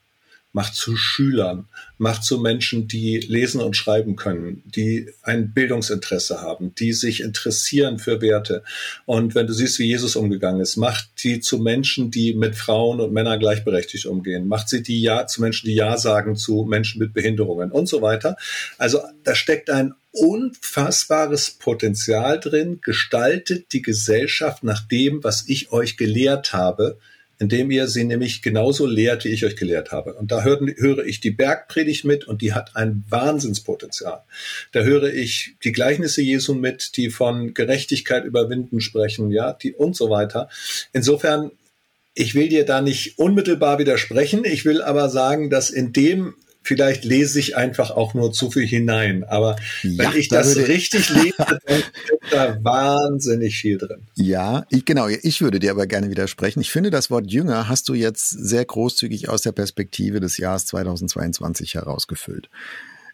[0.54, 1.66] Macht zu Schülern,
[1.98, 7.98] Macht zu Menschen, die lesen und schreiben können, die ein Bildungsinteresse haben, die sich interessieren
[7.98, 8.62] für Werte.
[9.04, 13.00] Und wenn du siehst, wie Jesus umgegangen ist, macht die zu Menschen, die mit Frauen
[13.00, 17.00] und Männern gleichberechtigt umgehen, macht sie die Ja zu Menschen, die Ja sagen zu Menschen
[17.00, 18.36] mit Behinderungen und so weiter.
[18.78, 25.96] Also da steckt ein unfassbares Potenzial drin, gestaltet die Gesellschaft nach dem, was ich euch
[25.96, 26.98] gelehrt habe,
[27.38, 30.14] indem ihr sie nämlich genauso lehrt, wie ich euch gelehrt habe.
[30.14, 34.22] Und da höre, höre ich die Bergpredigt mit und die hat ein Wahnsinnspotenzial.
[34.72, 39.96] Da höre ich die Gleichnisse Jesu mit, die von Gerechtigkeit überwinden sprechen, ja, die und
[39.96, 40.48] so weiter.
[40.92, 41.50] Insofern
[42.14, 44.44] ich will dir da nicht unmittelbar widersprechen.
[44.44, 48.66] Ich will aber sagen, dass in dem vielleicht lese ich einfach auch nur zu viel
[48.66, 49.22] hinein.
[49.22, 51.92] Aber ja, wenn ich das da richtig lese, dann ist
[52.30, 54.02] da wahnsinnig viel drin.
[54.14, 55.06] Ja, ich, genau.
[55.08, 56.60] Ich würde dir aber gerne widersprechen.
[56.60, 60.66] Ich finde, das Wort Jünger hast du jetzt sehr großzügig aus der Perspektive des Jahres
[60.66, 62.48] 2022 herausgefüllt.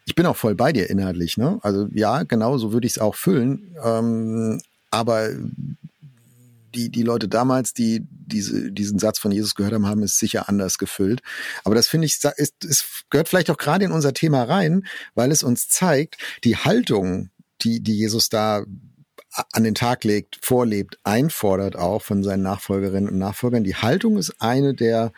[0.05, 1.59] Ich bin auch voll bei dir inhaltlich, ne?
[1.61, 3.75] Also ja, genau so würde ich es auch füllen.
[3.83, 5.29] Ähm, aber
[6.73, 10.49] die, die Leute damals, die diese, diesen Satz von Jesus gehört haben, haben es sicher
[10.49, 11.21] anders gefüllt.
[11.63, 15.31] Aber das finde ich, ist, es gehört vielleicht auch gerade in unser Thema rein, weil
[15.31, 17.29] es uns zeigt, die Haltung,
[17.61, 18.63] die, die Jesus da
[19.53, 23.63] an den Tag legt, vorlebt, einfordert auch von seinen Nachfolgerinnen und Nachfolgern.
[23.63, 25.13] Die Haltung ist eine der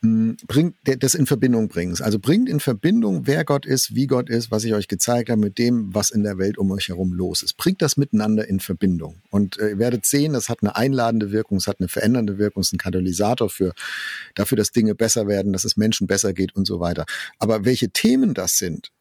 [0.00, 1.96] bringt das in Verbindung bringen.
[2.00, 5.40] Also bringt in Verbindung, wer Gott ist, wie Gott ist, was ich euch gezeigt habe,
[5.40, 7.56] mit dem, was in der Welt um euch herum los ist.
[7.56, 9.22] Bringt das miteinander in Verbindung.
[9.30, 12.60] Und äh, ihr werdet sehen, das hat eine einladende Wirkung, es hat eine verändernde Wirkung,
[12.60, 13.72] es ist ein Katalysator für,
[14.36, 17.04] dafür, dass Dinge besser werden, dass es Menschen besser geht und so weiter.
[17.40, 18.92] Aber welche Themen das sind,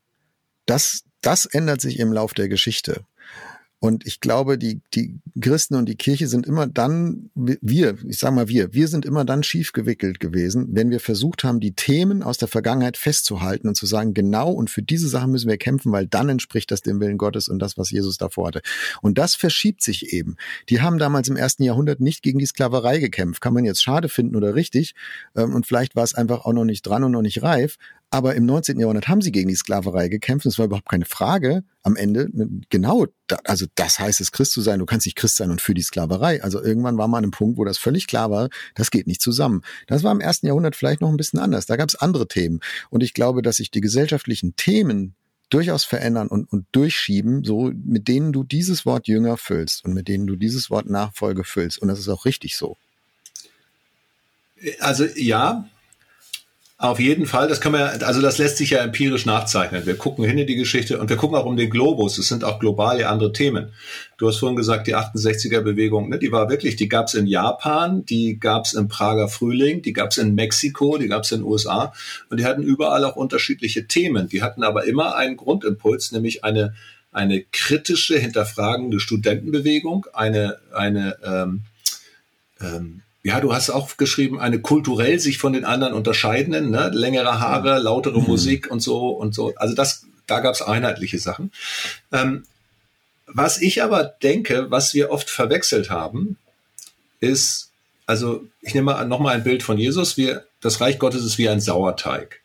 [0.65, 3.05] das, das ändert sich im Lauf der Geschichte.
[3.79, 8.33] Und ich glaube, die, die Christen und die Kirche sind immer dann, wir, ich sag
[8.33, 12.23] mal wir, wir sind immer dann schief gewickelt gewesen, wenn wir versucht haben, die Themen
[12.23, 15.91] aus der Vergangenheit festzuhalten und zu sagen, genau und für diese Sachen müssen wir kämpfen,
[15.91, 18.61] weil dann entspricht das dem Willen Gottes und das, was Jesus davor hatte.
[19.03, 20.37] Und das verschiebt sich eben.
[20.69, 23.41] Die haben damals im ersten Jahrhundert nicht gegen die Sklaverei gekämpft.
[23.41, 24.95] Kann man jetzt schade finden oder richtig.
[25.35, 27.77] Ähm, und vielleicht war es einfach auch noch nicht dran und noch nicht reif.
[28.10, 28.80] Aber im 19.
[28.80, 30.46] Jahrhundert haben sie gegen die Sklaverei gekämpft.
[30.46, 32.30] Das war überhaupt keine Frage am Ende.
[32.70, 33.08] Genau,
[33.43, 34.80] also das heißt es, Christ zu sein.
[34.80, 36.41] Du kannst nicht Christ sein und für die Sklaverei.
[36.41, 39.22] Also irgendwann war man an einem Punkt, wo das völlig klar war, das geht nicht
[39.22, 39.62] zusammen.
[39.88, 41.65] Das war im ersten Jahrhundert vielleicht noch ein bisschen anders.
[41.65, 42.62] Da gab es andere Themen.
[42.89, 45.15] Und ich glaube, dass sich die gesellschaftlichen Themen
[45.50, 50.08] durchaus verändern und, und durchschieben, so mit denen du dieses Wort Jünger füllst und mit
[50.08, 51.78] denen du dieses Wort Nachfolge füllst.
[51.80, 52.78] Und das ist auch richtig so.
[54.80, 55.70] Also ja,
[56.79, 59.87] auf jeden Fall, das können wir, also das lässt sich ja empirisch nachzeichnen.
[59.87, 62.19] Wir gucken hin in die Geschichte und wir gucken auch um den Globus.
[62.19, 63.73] Es sind auch global ja andere Themen.
[64.19, 68.05] Du hast vorhin gesagt, die 68er-Bewegung, ne, die war wirklich, die gab es in Japan,
[68.05, 71.39] die gab es im Prager Frühling, die gab es in Mexiko, die gab es in
[71.39, 71.93] den USA
[72.29, 74.29] und die hatten überall auch unterschiedliche Themen.
[74.29, 76.75] Die hatten aber immer einen Grundimpuls, nämlich eine,
[77.11, 81.63] eine kritische, hinterfragende Studentenbewegung, eine, eine ähm,
[82.61, 86.89] ähm, ja, du hast auch geschrieben, eine kulturell sich von den anderen unterscheidenden, ne?
[86.93, 88.27] längere Haare, lautere mhm.
[88.27, 89.53] Musik und so und so.
[89.56, 91.51] Also das, da gab es einheitliche Sachen.
[92.12, 92.43] Ähm,
[93.27, 96.38] was ich aber denke, was wir oft verwechselt haben,
[97.19, 97.71] ist,
[98.06, 100.15] also ich nehme mal nochmal ein Bild von Jesus.
[100.15, 102.41] Wir, das Reich Gottes ist wie ein Sauerteig.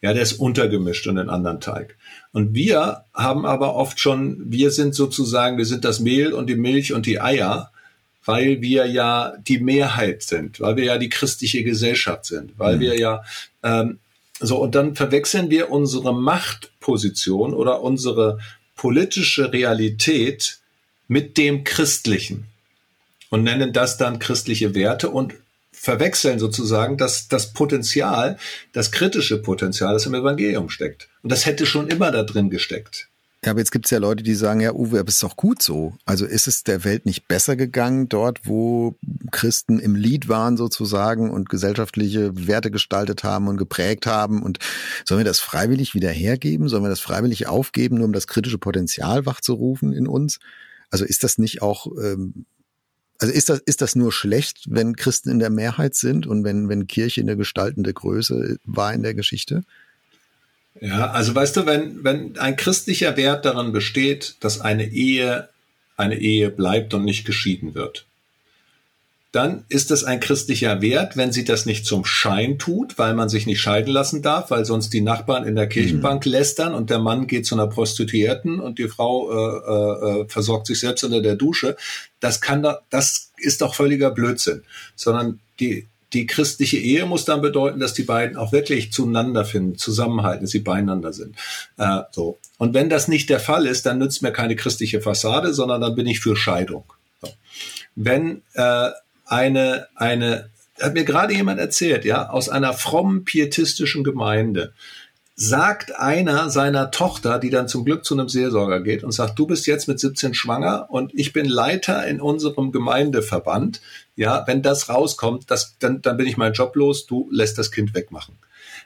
[0.00, 1.96] Ja, der ist untergemischt in den anderen Teig.
[2.32, 6.56] Und wir haben aber oft schon, wir sind sozusagen, wir sind das Mehl und die
[6.56, 7.70] Milch und die Eier
[8.24, 12.80] weil wir ja die Mehrheit sind, weil wir ja die christliche Gesellschaft sind, weil mhm.
[12.80, 13.24] wir ja
[13.62, 13.98] ähm,
[14.40, 18.38] so und dann verwechseln wir unsere Machtposition oder unsere
[18.76, 20.58] politische Realität
[21.08, 22.46] mit dem Christlichen
[23.30, 25.34] und nennen das dann christliche Werte und
[25.72, 28.38] verwechseln sozusagen das, das Potenzial,
[28.72, 31.08] das kritische Potenzial, das im Evangelium steckt.
[31.22, 33.08] Und das hätte schon immer da drin gesteckt.
[33.44, 35.60] Ja, aber jetzt gibt es ja Leute, die sagen, ja, Uwe, aber ist doch gut
[35.60, 35.94] so.
[36.06, 38.96] Also ist es der Welt nicht besser gegangen dort, wo
[39.32, 44.42] Christen im Lied waren sozusagen und gesellschaftliche Werte gestaltet haben und geprägt haben?
[44.42, 44.60] Und
[45.04, 46.70] sollen wir das freiwillig wieder hergeben?
[46.70, 50.38] Sollen wir das freiwillig aufgeben, nur um das kritische Potenzial wachzurufen in uns?
[50.90, 52.46] Also ist das nicht auch, ähm,
[53.18, 56.70] also ist das, ist das nur schlecht, wenn Christen in der Mehrheit sind und wenn,
[56.70, 59.64] wenn Kirche eine gestaltende Größe war in der Geschichte?
[60.80, 65.48] Ja, also weißt du, wenn, wenn ein christlicher Wert daran besteht, dass eine Ehe
[65.96, 68.06] eine Ehe bleibt und nicht geschieden wird,
[69.34, 73.28] dann ist es ein christlicher Wert, wenn sie das nicht zum Schein tut, weil man
[73.28, 76.32] sich nicht scheiden lassen darf, weil sonst die Nachbarn in der Kirchenbank mhm.
[76.32, 80.78] lästern und der Mann geht zu einer Prostituierten und die Frau äh, äh, versorgt sich
[80.78, 81.76] selbst unter der Dusche.
[82.20, 84.62] Das kann da, das ist doch völliger Blödsinn,
[84.94, 89.76] sondern die die christliche Ehe muss dann bedeuten, dass die beiden auch wirklich zueinander finden,
[89.76, 91.36] zusammenhalten, dass sie beieinander sind.
[91.76, 92.38] Äh, so.
[92.58, 95.94] Und wenn das nicht der Fall ist, dann nützt mir keine christliche Fassade, sondern dann
[95.94, 96.84] bin ich für Scheidung.
[97.20, 97.28] So.
[97.96, 98.90] Wenn äh,
[99.26, 100.50] eine, eine,
[100.80, 104.72] hat mir gerade jemand erzählt, ja, aus einer frommen pietistischen Gemeinde,
[105.36, 109.46] sagt einer seiner Tochter, die dann zum Glück zu einem Seelsorger geht und sagt, du
[109.46, 113.80] bist jetzt mit 17 schwanger und ich bin Leiter in unserem Gemeindeverband.
[114.14, 117.72] Ja, wenn das rauskommt, das, dann, dann bin ich meinen Job los, du lässt das
[117.72, 118.36] Kind wegmachen.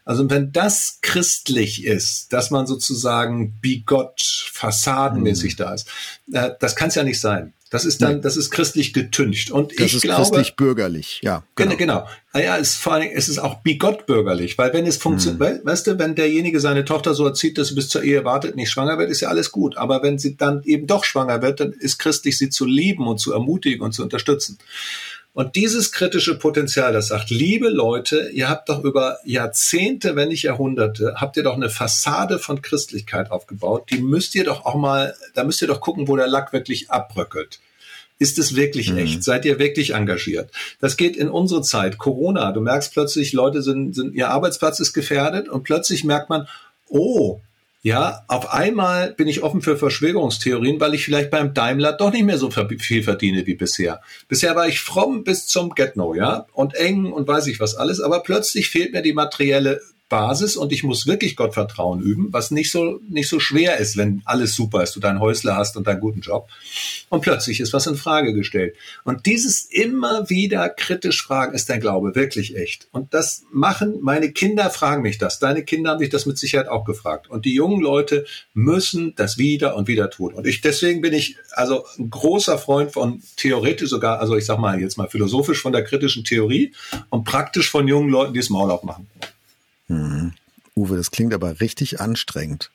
[0.06, 5.62] Also wenn das christlich ist, dass man sozusagen bigott, fassadenmäßig mhm.
[5.62, 5.88] da ist,
[6.32, 7.52] äh, das kann es ja nicht sein.
[7.70, 9.50] Das ist dann, das ist christlich getüncht.
[9.50, 11.42] Und das ich ist glaube, christlich bürgerlich, ja.
[11.54, 12.06] Genau, genau.
[12.32, 15.66] Naja, es, vor allem, es ist auch bigott bürgerlich, weil wenn es funktioniert, hm.
[15.66, 18.70] weißt du, wenn derjenige seine Tochter so erzieht, dass sie bis zur Ehe wartet, nicht
[18.70, 19.76] schwanger wird, ist ja alles gut.
[19.76, 23.18] Aber wenn sie dann eben doch schwanger wird, dann ist christlich, sie zu lieben und
[23.18, 24.58] zu ermutigen und zu unterstützen.
[25.38, 30.42] Und dieses kritische Potenzial, das sagt, liebe Leute, ihr habt doch über Jahrzehnte, wenn nicht
[30.42, 33.84] Jahrhunderte, habt ihr doch eine Fassade von Christlichkeit aufgebaut.
[33.90, 36.90] Die müsst ihr doch auch mal, da müsst ihr doch gucken, wo der Lack wirklich
[36.90, 37.60] abbröckelt.
[38.18, 38.98] Ist es wirklich mhm.
[38.98, 39.22] echt?
[39.22, 40.50] Seid ihr wirklich engagiert?
[40.80, 41.98] Das geht in unsere Zeit.
[41.98, 42.50] Corona.
[42.50, 46.48] Du merkst plötzlich, Leute sind, sind, ihr Arbeitsplatz ist gefährdet und plötzlich merkt man,
[46.88, 47.40] oh,
[47.88, 52.24] ja, auf einmal bin ich offen für Verschwörungstheorien, weil ich vielleicht beim Daimler doch nicht
[52.24, 54.02] mehr so viel verdiene wie bisher.
[54.28, 58.02] Bisher war ich fromm bis zum Get-No, ja, und eng und weiß ich was alles,
[58.02, 62.70] aber plötzlich fehlt mir die materielle Basis und ich muss wirklich Gottvertrauen üben, was nicht
[62.70, 66.00] so, nicht so schwer ist, wenn alles super ist, du dein Häusler hast und deinen
[66.00, 66.48] guten Job.
[67.10, 68.74] Und plötzlich ist was in Frage gestellt.
[69.04, 72.88] Und dieses immer wieder kritisch fragen, ist dein Glaube wirklich echt?
[72.92, 75.38] Und das machen, meine Kinder fragen mich das.
[75.38, 77.28] Deine Kinder haben dich das mit Sicherheit auch gefragt.
[77.28, 80.32] Und die jungen Leute müssen das wieder und wieder tun.
[80.32, 84.58] Und ich, deswegen bin ich also ein großer Freund von theoretisch sogar, also ich sag
[84.58, 86.72] mal jetzt mal philosophisch von der kritischen Theorie
[87.10, 89.06] und praktisch von jungen Leuten, die es Maul aufmachen.
[89.88, 90.32] Hm.
[90.76, 92.70] Uwe, das klingt aber richtig anstrengend.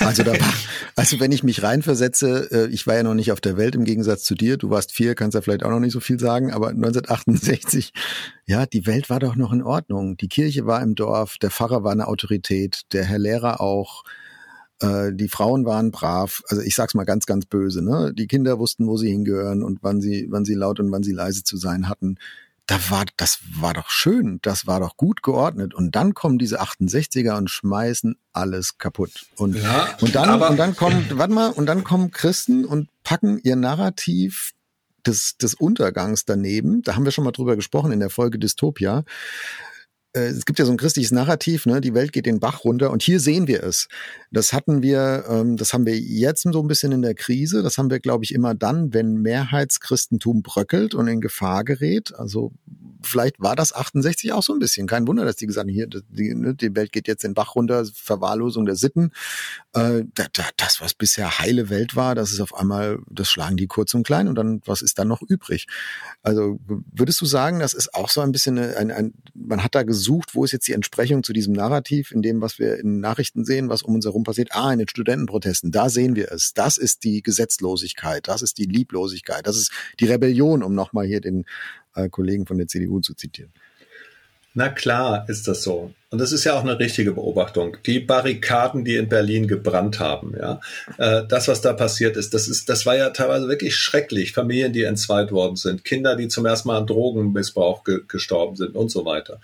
[0.00, 0.32] Also da
[0.96, 3.84] also wenn ich mich reinversetze, äh, ich war ja noch nicht auf der Welt im
[3.84, 4.56] Gegensatz zu dir.
[4.56, 7.92] Du warst vier, kannst ja vielleicht auch noch nicht so viel sagen, aber 1968,
[8.46, 10.16] ja, die Welt war doch noch in Ordnung.
[10.16, 14.04] Die Kirche war im Dorf, der Pfarrer war eine Autorität, der Herr Lehrer auch.
[14.80, 18.12] Äh, die Frauen waren brav, also ich sag's mal ganz, ganz böse, ne?
[18.14, 21.12] Die Kinder wussten, wo sie hingehören und wann sie, wann sie laut und wann sie
[21.12, 22.16] leise zu sein hatten
[22.68, 25.72] da war, das war doch schön, das war doch gut geordnet.
[25.72, 29.26] Und dann kommen diese 68er und schmeißen alles kaputt.
[29.36, 33.40] Und, ja, und dann, und dann kommen, warte mal, und dann kommen Christen und packen
[33.42, 34.52] ihr Narrativ
[35.06, 36.82] des, des Untergangs daneben.
[36.82, 39.04] Da haben wir schon mal drüber gesprochen in der Folge Dystopia.
[40.12, 41.80] Äh, es gibt ja so ein christliches Narrativ, ne?
[41.80, 43.88] die Welt geht den Bach runter und hier sehen wir es.
[44.30, 47.62] Das hatten wir, ähm, das haben wir jetzt so ein bisschen in der Krise.
[47.62, 52.14] Das haben wir, glaube ich, immer dann, wenn Mehrheitschristentum bröckelt und in Gefahr gerät.
[52.14, 52.52] Also
[53.02, 54.86] vielleicht war das 68 auch so ein bisschen.
[54.86, 57.54] Kein Wunder, dass die gesagt haben, hier, die, ne, die Welt geht jetzt den Bach
[57.54, 59.12] runter, Verwahrlosung der Sitten.
[59.74, 60.04] Äh,
[60.56, 64.04] das, was bisher heile Welt war, das ist auf einmal, das schlagen die kurz und
[64.04, 65.66] klein und dann, was ist dann noch übrig?
[66.22, 69.82] Also würdest du sagen, das ist auch so ein bisschen ein, ein man hat da
[69.98, 73.44] gesucht, wo ist jetzt die Entsprechung zu diesem Narrativ, in dem, was wir in Nachrichten
[73.44, 74.50] sehen, was um uns herum passiert?
[74.52, 76.54] Ah, in den Studentenprotesten, da sehen wir es.
[76.54, 81.20] Das ist die Gesetzlosigkeit, das ist die Lieblosigkeit, das ist die Rebellion, um nochmal hier
[81.20, 81.44] den
[81.94, 83.52] äh, Kollegen von der CDU zu zitieren.
[84.54, 85.92] Na klar ist das so.
[86.10, 87.76] Und das ist ja auch eine richtige Beobachtung.
[87.84, 90.58] Die Barrikaden, die in Berlin gebrannt haben, ja,
[90.96, 94.32] äh, das, was da passiert ist, das ist, das war ja teilweise wirklich schrecklich.
[94.32, 98.74] Familien, die entzweit worden sind, Kinder, die zum ersten Mal an Drogenmissbrauch ge gestorben sind
[98.74, 99.38] und so weiter.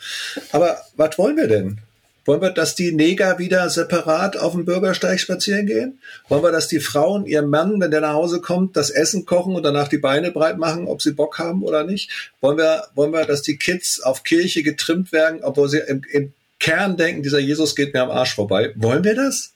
[0.53, 1.81] Aber was wollen wir denn?
[2.25, 5.99] Wollen wir, dass die Neger wieder separat auf dem Bürgersteig spazieren gehen?
[6.31, 9.55] Wollen wir, dass die Frauen ihrem Mann, wenn der nach Hause kommt, das Essen kochen
[9.55, 12.33] und danach die Beine breit machen, ob sie Bock haben oder nicht?
[12.41, 16.33] Wollen wir, wollen wir, dass die Kids auf Kirche getrimmt werden, obwohl sie im, im
[16.59, 18.73] Kern denken, dieser Jesus geht mir am Arsch vorbei?
[18.77, 19.55] Wollen wir das?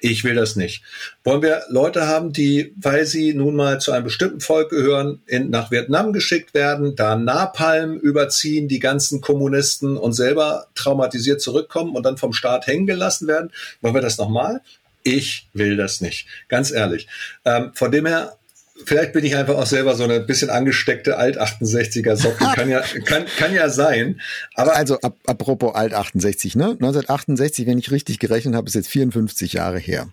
[0.00, 0.82] Ich will das nicht.
[1.24, 5.50] Wollen wir Leute haben, die, weil sie nun mal zu einem bestimmten Volk gehören, in,
[5.50, 12.04] nach Vietnam geschickt werden, da Napalm überziehen, die ganzen Kommunisten und selber traumatisiert zurückkommen und
[12.04, 13.50] dann vom Staat hängen gelassen werden?
[13.80, 14.60] Wollen wir das nochmal?
[15.02, 16.26] Ich will das nicht.
[16.46, 17.08] Ganz ehrlich.
[17.44, 18.37] Ähm, von dem her
[18.84, 22.44] vielleicht bin ich einfach auch selber so eine bisschen angesteckte Alt-68er Socke.
[22.54, 24.20] kann ja, kann, kann ja sein.
[24.54, 26.70] Aber also, ap apropos Alt-68, ne?
[26.70, 30.08] 1968, wenn ich richtig gerechnet habe, ist jetzt 54 Jahre her.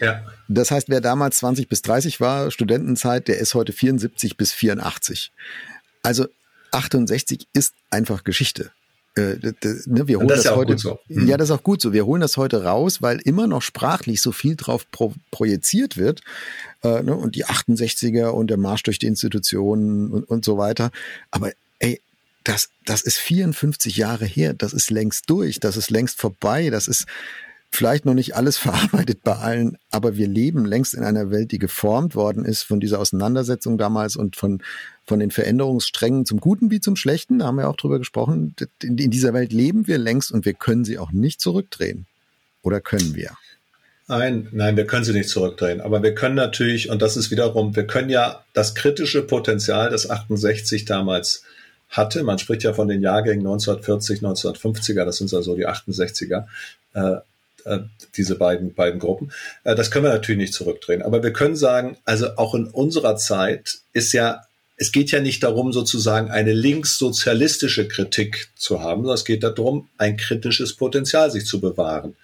[0.00, 0.24] Ja.
[0.48, 5.32] Das heißt, wer damals 20 bis 30 war, Studentenzeit, der ist heute 74 bis 84.
[6.02, 6.26] Also
[6.72, 8.70] 68 ist einfach Geschichte.
[9.18, 9.36] Äh,
[9.86, 10.98] ne, wir holen das, das heute, so.
[11.08, 11.26] mhm.
[11.26, 11.92] ja, das ist auch gut so.
[11.92, 16.20] Wir holen das heute raus, weil immer noch sprachlich so viel drauf pro, projiziert wird.
[16.82, 20.90] Äh, ne, und die 68er und der Marsch durch die Institutionen und, und so weiter.
[21.30, 22.00] Aber ey,
[22.44, 24.54] das, das ist 54 Jahre her.
[24.54, 25.60] Das ist längst durch.
[25.60, 26.70] Das ist längst vorbei.
[26.70, 27.06] Das ist,
[27.70, 31.58] vielleicht noch nicht alles verarbeitet bei allen, aber wir leben längst in einer Welt, die
[31.58, 34.62] geformt worden ist von dieser Auseinandersetzung damals und von
[35.08, 38.54] von den Veränderungssträngen zum Guten wie zum Schlechten, da haben wir auch drüber gesprochen.
[38.82, 42.06] In, dieser Welt leben wir längst und wir können sie auch nicht zurückdrehen.
[42.62, 43.30] Oder können wir?
[44.10, 45.82] Nein, nein, wir können sie nicht zurückdrehen.
[45.82, 50.08] Aber wir können natürlich, und das ist wiederum, wir können ja das kritische Potenzial, das
[50.08, 51.44] 68 damals
[51.90, 56.46] hatte, man spricht ja von den Jahrgängen 1940, 1950er, das sind also die 68er,
[56.94, 57.16] äh,
[57.64, 57.80] äh,
[58.16, 59.30] diese beiden, beiden Gruppen.
[59.64, 61.02] Äh, das können wir natürlich nicht zurückdrehen.
[61.02, 64.42] Aber wir können sagen, also auch in unserer Zeit ist ja
[64.80, 69.88] es geht ja nicht darum, sozusagen eine linkssozialistische Kritik zu haben, sondern es geht darum,
[69.98, 72.14] ein kritisches Potenzial sich zu bewahren.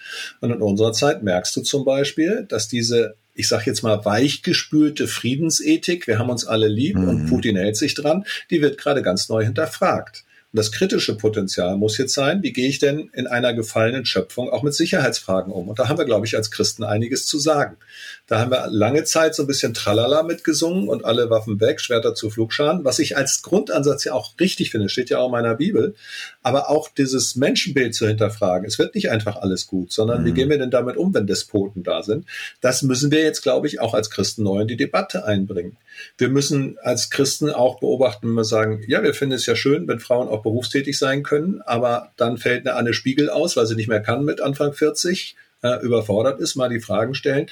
[0.40, 5.08] Und in unserer Zeit merkst du zum Beispiel, dass diese, ich sage jetzt mal, weichgespülte
[5.08, 7.08] Friedensethik, wir haben uns alle lieb mhm.
[7.08, 10.24] und Putin hält sich dran, die wird gerade ganz neu hinterfragt.
[10.52, 14.50] Und das kritische Potenzial muss jetzt sein, wie gehe ich denn in einer gefallenen Schöpfung
[14.50, 15.68] auch mit Sicherheitsfragen um?
[15.68, 17.76] Und da haben wir, glaube ich, als Christen einiges zu sagen.
[18.26, 22.14] Da haben wir lange Zeit so ein bisschen Tralala mitgesungen und alle Waffen weg, Schwerter
[22.14, 25.56] zu Flugscharen, was ich als Grundansatz ja auch richtig finde, steht ja auch in meiner
[25.56, 25.94] Bibel.
[26.42, 28.66] Aber auch dieses Menschenbild zu hinterfragen.
[28.66, 30.26] Es wird nicht einfach alles gut, sondern mhm.
[30.26, 32.24] wie gehen wir denn damit um, wenn Despoten da sind?
[32.62, 35.76] Das müssen wir jetzt, glaube ich, auch als Christen neu in die Debatte einbringen.
[36.16, 39.86] Wir müssen als Christen auch beobachten, wenn wir sagen, ja, wir finden es ja schön,
[39.86, 43.76] wenn Frauen auch berufstätig sein können, aber dann fällt eine Anne Spiegel aus, weil sie
[43.76, 47.48] nicht mehr kann mit Anfang 40, äh, überfordert ist, mal die Fragen stellen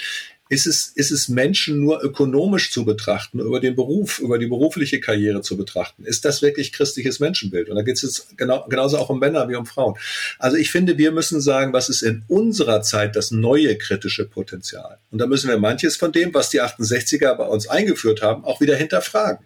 [0.52, 5.00] ist es, ist es Menschen nur ökonomisch zu betrachten, über den Beruf, über die berufliche
[5.00, 6.04] Karriere zu betrachten?
[6.04, 7.70] Ist das wirklich christliches Menschenbild?
[7.70, 9.94] Und da geht es jetzt genau, genauso auch um Männer wie um Frauen.
[10.38, 14.98] Also ich finde, wir müssen sagen, was ist in unserer Zeit das neue kritische Potenzial?
[15.10, 18.60] Und da müssen wir manches von dem, was die 68er bei uns eingeführt haben, auch
[18.60, 19.42] wieder hinterfragen.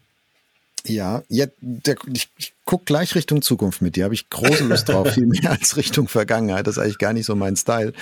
[0.87, 4.03] Ja, ja der, ich, ich guck gleich Richtung Zukunft mit dir.
[4.03, 6.67] Habe ich große Lust drauf, viel mehr als Richtung Vergangenheit.
[6.67, 7.93] Das ist eigentlich gar nicht so mein Style.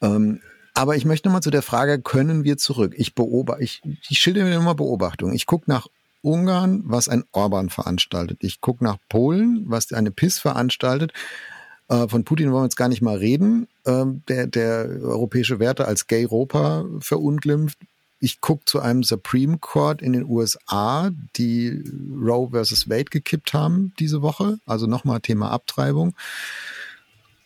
[0.00, 0.40] Ähm,
[0.74, 2.94] aber ich möchte nochmal zu der Frage, können wir zurück?
[2.96, 5.34] Ich beobachte, ich, ich schilder mir immer Beobachtungen.
[5.34, 5.86] Ich gucke nach
[6.22, 8.38] Ungarn, was ein Orban veranstaltet.
[8.42, 11.12] Ich gucke nach Polen, was eine PIS veranstaltet.
[11.88, 15.86] Äh, von Putin wollen wir jetzt gar nicht mal reden, ähm, der, der europäische Werte
[15.86, 17.78] als Gay Europa verunglimpft.
[18.20, 21.82] Ich gucke zu einem Supreme Court in den USA, die
[22.16, 24.58] Roe versus Wade gekippt haben diese Woche.
[24.64, 26.14] Also nochmal Thema Abtreibung.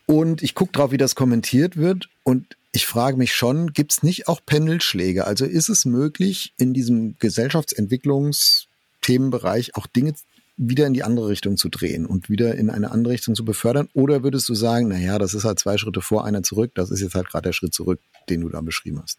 [0.06, 2.08] Und ich gucke drauf, wie das kommentiert wird.
[2.22, 5.26] Und ich frage mich schon, gibt es nicht auch Pendelschläge?
[5.26, 10.14] Also ist es möglich, in diesem Gesellschaftsentwicklungsthemenbereich auch Dinge
[10.56, 13.88] wieder in die andere Richtung zu drehen und wieder in eine andere Richtung zu befördern?
[13.94, 16.90] Oder würdest du sagen, na ja, das ist halt zwei Schritte vor, einer zurück, das
[16.90, 19.18] ist jetzt halt gerade der Schritt zurück, den du da beschrieben hast?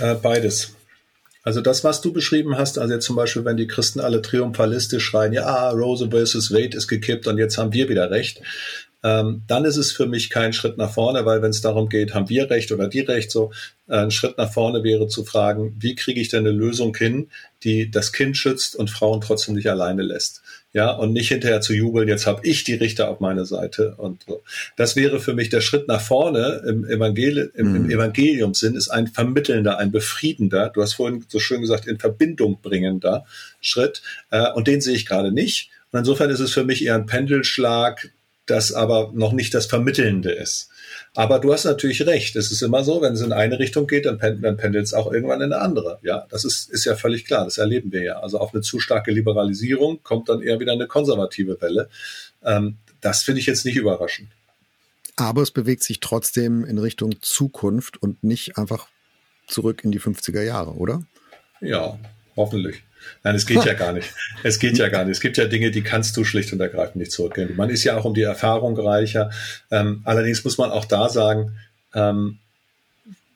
[0.00, 0.74] Äh, beides.
[1.42, 5.04] Also das, was du beschrieben hast, also jetzt zum Beispiel, wenn die Christen alle triumphalistisch
[5.04, 8.42] schreien, ja, Rose versus Wade ist gekippt und jetzt haben wir wieder recht,
[9.02, 12.14] ähm, dann ist es für mich kein Schritt nach vorne, weil wenn es darum geht,
[12.14, 13.50] haben wir recht oder die recht, so
[13.88, 17.28] äh, ein Schritt nach vorne wäre zu fragen, wie kriege ich denn eine Lösung hin,
[17.62, 20.42] die das Kind schützt und Frauen trotzdem nicht alleine lässt.
[20.72, 24.22] Ja, und nicht hinterher zu jubeln, jetzt habe ich die Richter auf meiner Seite und
[24.28, 24.42] so.
[24.76, 27.90] Das wäre für mich der Schritt nach vorne im, Evangel im, im mhm.
[27.90, 33.24] Evangeliumssinn, ist ein vermittelnder, ein befriedender, du hast vorhin so schön gesagt, in Verbindung bringender
[33.60, 34.02] Schritt.
[34.30, 35.70] Äh, und den sehe ich gerade nicht.
[35.90, 38.12] Und insofern ist es für mich eher ein Pendelschlag
[38.50, 40.68] das aber noch nicht das Vermittelnde ist.
[41.14, 42.36] Aber du hast natürlich recht.
[42.36, 45.12] Es ist immer so, wenn es in eine Richtung geht, dann, dann pendelt es auch
[45.12, 45.98] irgendwann in eine andere.
[46.02, 47.44] Ja, das ist, ist ja völlig klar.
[47.44, 48.20] Das erleben wir ja.
[48.20, 51.88] Also auf eine zu starke Liberalisierung kommt dann eher wieder eine konservative Welle.
[52.44, 54.28] Ähm, das finde ich jetzt nicht überraschend.
[55.16, 58.88] Aber es bewegt sich trotzdem in Richtung Zukunft und nicht einfach
[59.46, 61.04] zurück in die 50er Jahre, oder?
[61.60, 61.98] Ja,
[62.36, 62.82] hoffentlich.
[63.22, 64.12] Nein, es geht ja gar nicht.
[64.42, 65.16] Es geht ja gar nicht.
[65.16, 67.56] Es gibt ja Dinge, die kannst du schlicht und ergreifend nicht zurückgehen.
[67.56, 69.30] Man ist ja auch um die Erfahrung reicher.
[69.70, 71.56] Ähm, allerdings muss man auch da sagen,
[71.94, 72.38] ähm,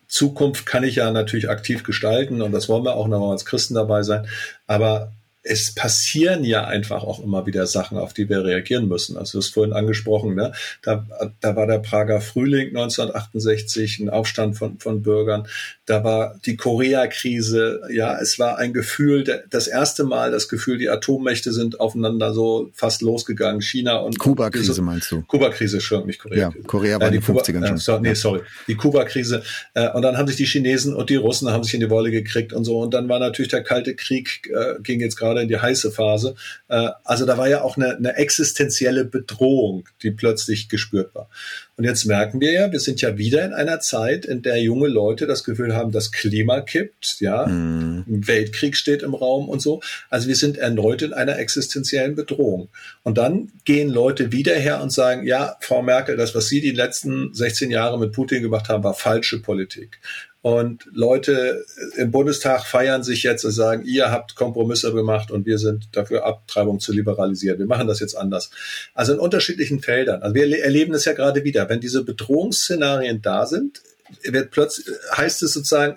[0.08, 3.74] Zukunft kann ich ja natürlich aktiv gestalten und das wollen wir auch noch als Christen
[3.74, 4.26] dabei sein.
[4.66, 5.12] Aber
[5.46, 9.18] es passieren ja einfach auch immer wieder Sachen, auf die wir reagieren müssen.
[9.18, 10.52] Also du hast vorhin angesprochen, ne?
[10.82, 11.06] da,
[11.40, 15.46] da war der Prager Frühling 1968, ein Aufstand von, von Bürgern.
[15.84, 17.82] Da war die Korea-Krise.
[17.92, 22.70] Ja, es war ein Gefühl, das erste Mal das Gefühl, die Atommächte sind aufeinander so
[22.72, 23.60] fast losgegangen.
[23.60, 25.22] China und Kuba-Krise meinst du?
[25.22, 26.52] Kuba-Krise, schon nicht Korea.
[26.54, 27.76] Ja, Korea war äh, die, die 50ern schon.
[27.76, 28.40] Äh, so, nee, sorry.
[28.66, 29.42] Die Kuba-Krise.
[29.74, 32.10] Äh, und dann haben sich die Chinesen und die Russen haben sich in die Wolle
[32.10, 32.80] gekriegt und so.
[32.80, 35.90] Und dann war natürlich der Kalte Krieg, äh, ging jetzt gerade gerade in die heiße
[35.90, 36.34] Phase.
[36.68, 41.28] Äh, also da war ja auch eine, eine existenzielle Bedrohung, die plötzlich gespürt war.
[41.76, 44.86] Und jetzt merken wir ja, wir sind ja wieder in einer Zeit, in der junge
[44.86, 49.82] Leute das Gefühl haben, das Klima kippt, ja, ein Weltkrieg steht im Raum und so.
[50.08, 52.68] Also wir sind erneut in einer existenziellen Bedrohung.
[53.02, 56.70] Und dann gehen Leute wieder her und sagen, ja, Frau Merkel, das, was Sie die
[56.70, 59.98] letzten 16 Jahre mit Putin gemacht haben, war falsche Politik.
[60.44, 61.64] Und Leute
[61.96, 66.26] im Bundestag feiern sich jetzt und sagen, ihr habt Kompromisse gemacht und wir sind dafür,
[66.26, 67.58] Abtreibung zu liberalisieren.
[67.58, 68.50] Wir machen das jetzt anders.
[68.92, 70.22] Also in unterschiedlichen Feldern.
[70.22, 71.70] Also wir erleben es ja gerade wieder.
[71.70, 73.80] Wenn diese Bedrohungsszenarien da sind,
[74.22, 75.96] wird plötzlich, heißt es sozusagen,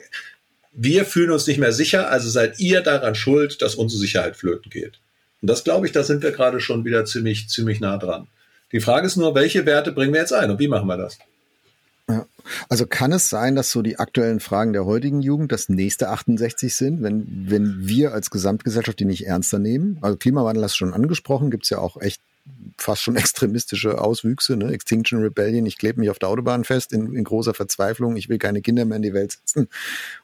[0.72, 4.72] wir fühlen uns nicht mehr sicher, also seid ihr daran schuld, dass unsere Sicherheit flöten
[4.72, 5.02] geht.
[5.42, 8.28] Und das glaube ich, da sind wir gerade schon wieder ziemlich, ziemlich nah dran.
[8.72, 11.18] Die Frage ist nur, welche Werte bringen wir jetzt ein und wie machen wir das?
[12.10, 12.26] Ja.
[12.70, 16.74] Also kann es sein, dass so die aktuellen Fragen der heutigen Jugend das nächste 68
[16.74, 19.98] sind, wenn, wenn wir als Gesamtgesellschaft die nicht ernster nehmen?
[20.02, 22.22] Also Klimawandel hast du schon angesprochen, gibt es ja auch echt
[22.78, 24.72] fast schon extremistische Auswüchse, ne?
[24.72, 28.38] Extinction Rebellion, ich klebe mich auf der Autobahn fest in, in, großer Verzweiflung, ich will
[28.38, 29.68] keine Kinder mehr in die Welt setzen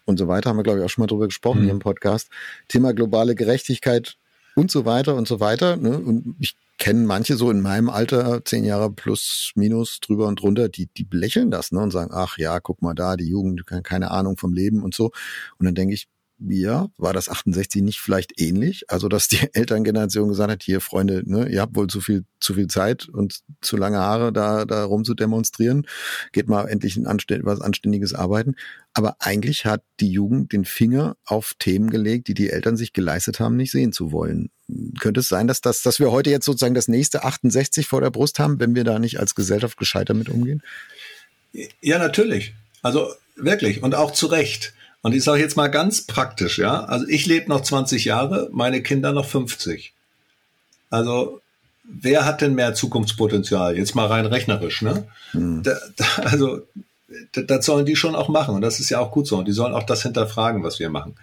[0.05, 1.63] und so weiter, haben wir glaube ich auch schon mal drüber gesprochen mhm.
[1.63, 2.29] hier im Podcast.
[2.69, 4.15] Thema globale Gerechtigkeit
[4.55, 5.75] und so weiter und so weiter.
[5.75, 5.97] Ne?
[5.97, 10.67] Und ich kenne manche so in meinem Alter, zehn Jahre plus, minus, drüber und drunter,
[10.67, 14.11] die, die belächeln das ne, und sagen, ach ja, guck mal da, die Jugend, keine
[14.11, 15.11] Ahnung vom Leben und so.
[15.57, 16.09] Und dann denke ich,
[16.39, 18.83] ja, war das 68 nicht vielleicht ähnlich?
[18.89, 22.53] Also, dass die Elterngeneration gesagt hat, hier, Freunde, ne, ihr habt wohl zu viel, zu
[22.53, 25.87] viel Zeit und zu lange Haare da, da rum zu demonstrieren.
[26.33, 28.55] Geht mal endlich ein anständ, was Anständiges arbeiten.
[28.93, 33.39] Aber eigentlich hat die Jugend den Finger auf Themen gelegt, die die Eltern sich geleistet
[33.39, 34.49] haben, nicht sehen zu wollen.
[34.99, 38.09] Könnte es sein, dass, das, dass wir heute jetzt sozusagen das nächste 68 vor der
[38.11, 40.61] Brust haben, wenn wir da nicht als Gesellschaft gescheiter mit umgehen?
[41.81, 42.53] Ja, natürlich.
[42.81, 44.73] Also wirklich und auch zu Recht.
[45.01, 46.85] Und ich sage jetzt mal ganz praktisch, ja.
[46.85, 49.93] Also ich lebe noch 20 Jahre, meine Kinder noch 50.
[50.89, 51.41] Also
[51.83, 53.77] wer hat denn mehr Zukunftspotenzial?
[53.77, 55.07] Jetzt mal rein rechnerisch, ne?
[55.31, 55.63] Hm.
[55.63, 56.61] Da, da, also
[57.31, 59.51] das sollen die schon auch machen und das ist ja auch gut so und die
[59.51, 61.15] sollen auch das hinterfragen, was wir machen.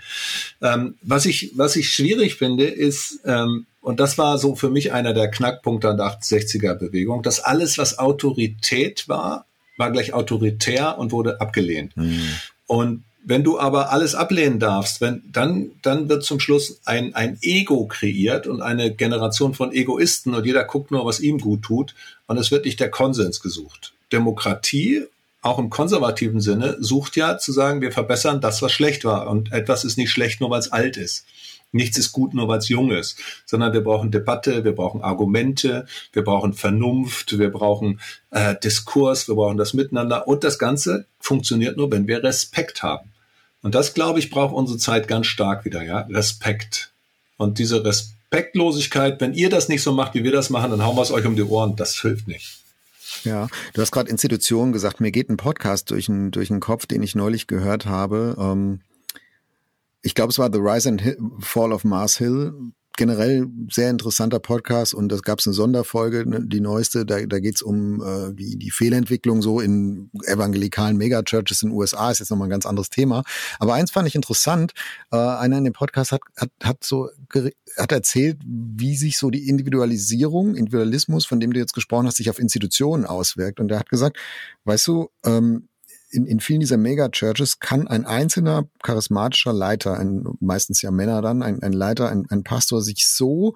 [0.62, 4.92] Ähm, was ich was ich schwierig finde ist ähm, und das war so für mich
[4.92, 10.98] einer der Knackpunkte an der 68er Bewegung, dass alles was Autorität war, war gleich autoritär
[10.98, 11.96] und wurde abgelehnt.
[11.96, 12.20] Mhm.
[12.66, 17.38] Und wenn du aber alles ablehnen darfst, wenn, dann, dann wird zum Schluss ein, ein
[17.42, 21.94] Ego kreiert und eine Generation von Egoisten und jeder guckt nur, was ihm gut tut
[22.26, 23.92] und es wird nicht der Konsens gesucht.
[24.12, 25.04] Demokratie,
[25.42, 29.52] auch im konservativen Sinne, sucht ja zu sagen, wir verbessern das, was schlecht war und
[29.52, 31.24] etwas ist nicht schlecht, nur weil es alt ist.
[31.72, 33.16] Nichts ist gut, nur weil es jung ist,
[33.46, 39.36] sondern wir brauchen Debatte, wir brauchen Argumente, wir brauchen Vernunft, wir brauchen äh, Diskurs, wir
[39.36, 43.10] brauchen das Miteinander und das Ganze funktioniert nur, wenn wir Respekt haben.
[43.62, 46.90] Und das, glaube ich, braucht unsere Zeit ganz stark wieder, ja, Respekt.
[47.36, 50.96] Und diese Respektlosigkeit, wenn ihr das nicht so macht, wie wir das machen, dann hauen
[50.96, 51.76] wir es euch um die Ohren.
[51.76, 52.58] Das hilft nicht.
[53.24, 55.00] Ja, du hast gerade Institutionen gesagt.
[55.00, 58.36] Mir geht ein Podcast durch den, durch Kopf, den ich neulich gehört habe.
[58.38, 58.80] Ähm,
[60.02, 62.54] ich glaube, es war The Rise and Fall of Mars Hill.
[63.00, 67.40] Generell sehr interessanter Podcast und das gab es eine Sonderfolge, ne, die neueste, da, da
[67.40, 72.18] geht es um äh, die, die Fehlentwicklung so in evangelikalen Megachurches in den USA, ist
[72.18, 73.22] jetzt nochmal ein ganz anderes Thema.
[73.58, 74.72] Aber eins fand ich interessant,
[75.12, 77.08] äh, einer in dem Podcast hat, hat, hat so
[77.78, 82.28] hat erzählt, wie sich so die Individualisierung, Individualismus, von dem du jetzt gesprochen hast, sich
[82.28, 83.60] auf Institutionen auswirkt.
[83.60, 84.18] Und er hat gesagt,
[84.64, 85.69] weißt du, ähm,
[86.10, 91.42] in, in vielen dieser Mega-Churches kann ein einzelner charismatischer Leiter, ein, meistens ja Männer dann,
[91.42, 93.54] ein, ein Leiter, ein, ein Pastor sich so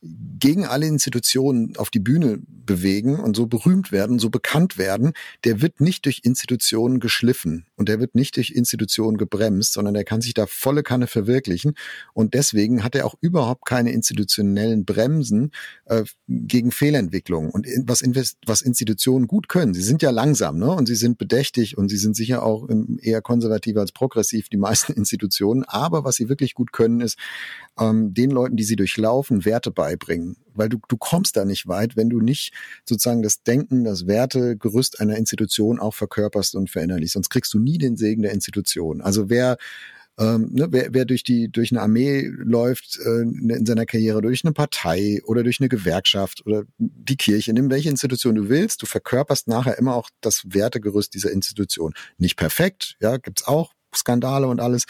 [0.00, 5.12] gegen alle Institutionen auf die Bühne bewegen und so berühmt werden, so bekannt werden,
[5.44, 10.04] der wird nicht durch Institutionen geschliffen und der wird nicht durch Institutionen gebremst, sondern der
[10.04, 11.74] kann sich da volle Kanne verwirklichen.
[12.12, 15.50] Und deswegen hat er auch überhaupt keine institutionellen Bremsen
[15.86, 17.50] äh, gegen Fehlentwicklung.
[17.50, 18.02] Und was,
[18.46, 20.70] was Institutionen gut können, sie sind ja langsam ne?
[20.70, 22.68] und sie sind bedächtig und sie sind sicher auch
[23.00, 25.64] eher konservativ als progressiv, die meisten Institutionen.
[25.64, 27.18] Aber was sie wirklich gut können, ist
[27.80, 30.36] ähm, den Leuten, die sie durchlaufen, Werte beibringen.
[30.54, 32.52] Weil du, du kommst da nicht weit, wenn du nicht
[32.84, 37.14] sozusagen das Denken, das Wertegerüst einer Institution auch verkörperst und verinnerlichst.
[37.14, 39.00] Sonst kriegst du nie den Segen der Institution.
[39.00, 39.56] Also wer
[40.18, 44.44] ähm, ne, wer, wer durch die durch eine Armee läuft äh, in seiner Karriere, durch
[44.44, 48.86] eine Partei oder durch eine Gewerkschaft oder die Kirche, nimm welche Institution du willst, du
[48.86, 51.94] verkörperst nachher immer auch das Wertegerüst dieser Institution.
[52.16, 54.84] Nicht perfekt, ja, gibt's auch, Skandale und alles.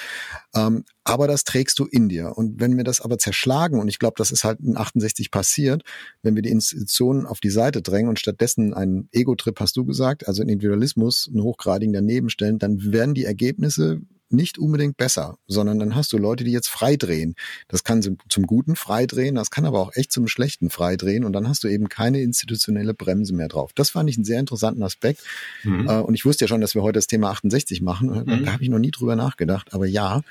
[0.54, 2.36] Ähm, aber das trägst du in dir.
[2.36, 5.82] Und wenn wir das aber zerschlagen, und ich glaube, das ist halt in 68 passiert,
[6.22, 10.28] wenn wir die Institutionen auf die Seite drängen und stattdessen einen Ego-Trip, hast du gesagt,
[10.28, 15.78] also einen Individualismus, einen hochgradigen daneben stellen, dann werden die Ergebnisse nicht unbedingt besser, sondern
[15.78, 17.34] dann hast du Leute, die jetzt freidrehen.
[17.68, 21.48] Das kann zum Guten freidrehen, das kann aber auch echt zum Schlechten freidrehen und dann
[21.48, 23.72] hast du eben keine institutionelle Bremse mehr drauf.
[23.74, 25.22] Das fand ich einen sehr interessanten Aspekt.
[25.64, 25.88] Mhm.
[25.88, 28.08] Äh, und ich wusste ja schon, dass wir heute das Thema 68 machen.
[28.08, 28.44] Mhm.
[28.44, 29.72] Da habe ich noch nie drüber nachgedacht.
[29.72, 30.22] Aber ja,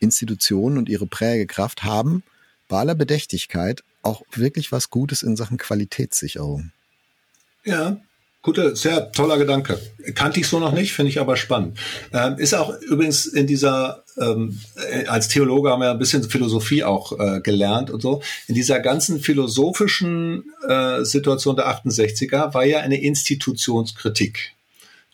[0.00, 2.22] Institutionen und ihre Prägekraft haben
[2.68, 6.72] bei aller Bedächtigkeit auch wirklich was Gutes in Sachen Qualitätssicherung.
[7.64, 8.00] Ja,
[8.46, 9.76] Guter, sehr toller Gedanke.
[10.14, 11.76] Kannte ich so noch nicht, finde ich aber spannend.
[12.12, 16.84] Ähm, ist auch übrigens in dieser, ähm, äh, als Theologe haben wir ein bisschen Philosophie
[16.84, 18.22] auch äh, gelernt und so.
[18.46, 24.54] In dieser ganzen philosophischen äh, Situation der 68er war ja eine Institutionskritik.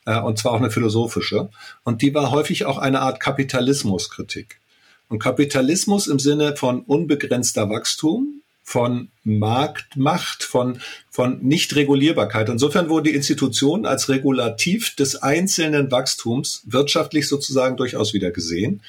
[0.05, 1.49] Äh, und zwar auch eine philosophische.
[1.85, 4.61] Und die war häufig auch eine Art Kapitalismuskritik.
[5.09, 12.49] Und Kapitalismus im Sinne von unbegrenzter Wachstum, von Marktmacht, von, von Nichtregulierbarkeit.
[12.49, 18.83] Insofern wurden die Institutionen als Regulativ des einzelnen Wachstums wirtschaftlich sozusagen durchaus wieder gesehen.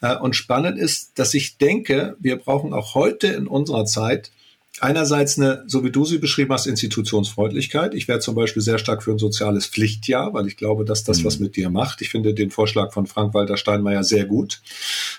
[0.00, 4.30] Äh, und spannend ist, dass ich denke, wir brauchen auch heute in unserer Zeit
[4.80, 7.94] einerseits eine, so wie du sie beschrieben hast, Institutionsfreundlichkeit.
[7.94, 11.20] Ich wäre zum Beispiel sehr stark für ein soziales Pflichtjahr, weil ich glaube, dass das
[11.20, 11.24] mhm.
[11.24, 12.02] was mit dir macht.
[12.02, 14.60] Ich finde den Vorschlag von Frank-Walter Steinmeier sehr gut.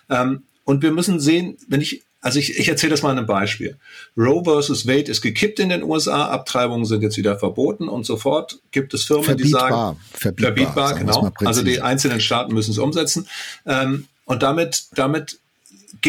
[0.09, 3.27] Ähm, und wir müssen sehen, wenn ich also ich, ich erzähle das mal an einem
[3.27, 3.77] Beispiel.
[4.15, 8.59] Roe versus Wade ist gekippt in den USA, Abtreibungen sind jetzt wieder verboten und sofort
[8.69, 10.53] gibt es Firmen, verbietbar, die sagen, verbietbar,
[10.87, 11.31] verbietbar genau.
[11.45, 13.27] Also die einzelnen Staaten müssen es umsetzen.
[13.65, 15.39] Ähm, und damit, damit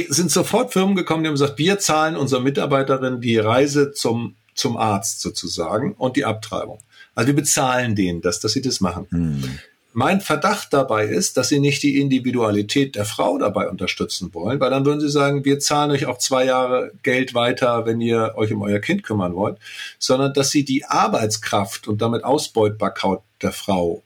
[0.09, 4.77] sind sofort Firmen gekommen, die haben gesagt, wir zahlen unserer Mitarbeiterin die Reise zum, zum
[4.77, 6.79] Arzt sozusagen und die Abtreibung.
[7.15, 9.07] Also wir bezahlen denen das, dass sie das machen.
[9.11, 9.59] Hm.
[9.93, 14.71] Mein Verdacht dabei ist, dass sie nicht die Individualität der Frau dabei unterstützen wollen, weil
[14.71, 18.53] dann würden sie sagen, wir zahlen euch auch zwei Jahre Geld weiter, wenn ihr euch
[18.53, 19.59] um euer Kind kümmern wollt,
[19.99, 24.03] sondern dass sie die Arbeitskraft und damit Ausbeutbarkeit der Frau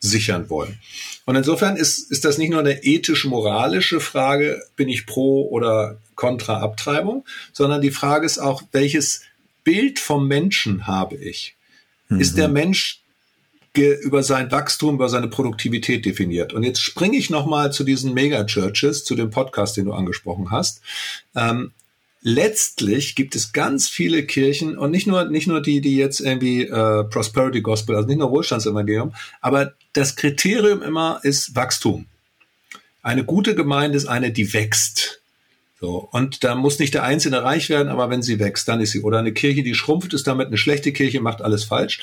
[0.00, 0.78] sichern wollen.
[1.24, 6.60] Und insofern ist, ist das nicht nur eine ethisch-moralische Frage, bin ich pro oder kontra
[6.60, 9.22] Abtreibung, sondern die Frage ist auch, welches
[9.64, 11.56] Bild vom Menschen habe ich?
[12.08, 12.20] Mhm.
[12.20, 13.00] Ist der Mensch
[13.76, 16.52] über sein Wachstum, über seine Produktivität definiert.
[16.52, 20.80] Und jetzt springe ich nochmal zu diesen Megachurches, zu dem Podcast, den du angesprochen hast.
[21.34, 21.72] Ähm,
[22.22, 26.62] letztlich gibt es ganz viele Kirchen und nicht nur nicht nur die, die jetzt irgendwie
[26.62, 32.06] äh, Prosperity Gospel, also nicht nur Wohlstandsevangelium, aber das Kriterium immer ist Wachstum.
[33.02, 35.22] Eine gute Gemeinde ist eine, die wächst.
[35.78, 38.92] So, und da muss nicht der Einzelne reich werden, aber wenn sie wächst, dann ist
[38.92, 39.02] sie.
[39.02, 42.00] Oder eine Kirche, die schrumpft, ist damit eine schlechte Kirche, macht alles falsch.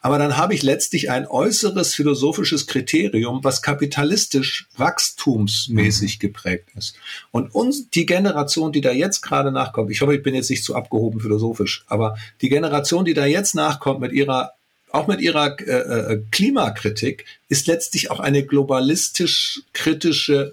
[0.00, 6.20] Aber dann habe ich letztlich ein äußeres philosophisches Kriterium, was kapitalistisch wachstumsmäßig mhm.
[6.20, 6.96] geprägt ist.
[7.30, 10.62] Und uns, die Generation, die da jetzt gerade nachkommt, ich hoffe, ich bin jetzt nicht
[10.62, 14.52] zu abgehoben philosophisch, aber die Generation, die da jetzt nachkommt mit ihrer
[14.92, 20.52] auch mit ihrer äh, äh Klimakritik ist letztlich auch eine globalistisch kritische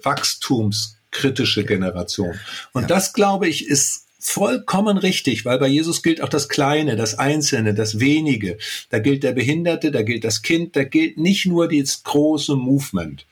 [1.12, 2.38] wachstumskritische Generation.
[2.72, 2.88] Und ja.
[2.88, 7.74] das, glaube ich, ist vollkommen richtig, weil bei Jesus gilt auch das Kleine, das Einzelne,
[7.74, 8.56] das Wenige.
[8.90, 13.26] Da gilt der Behinderte, da gilt das Kind, da gilt nicht nur das große Movement.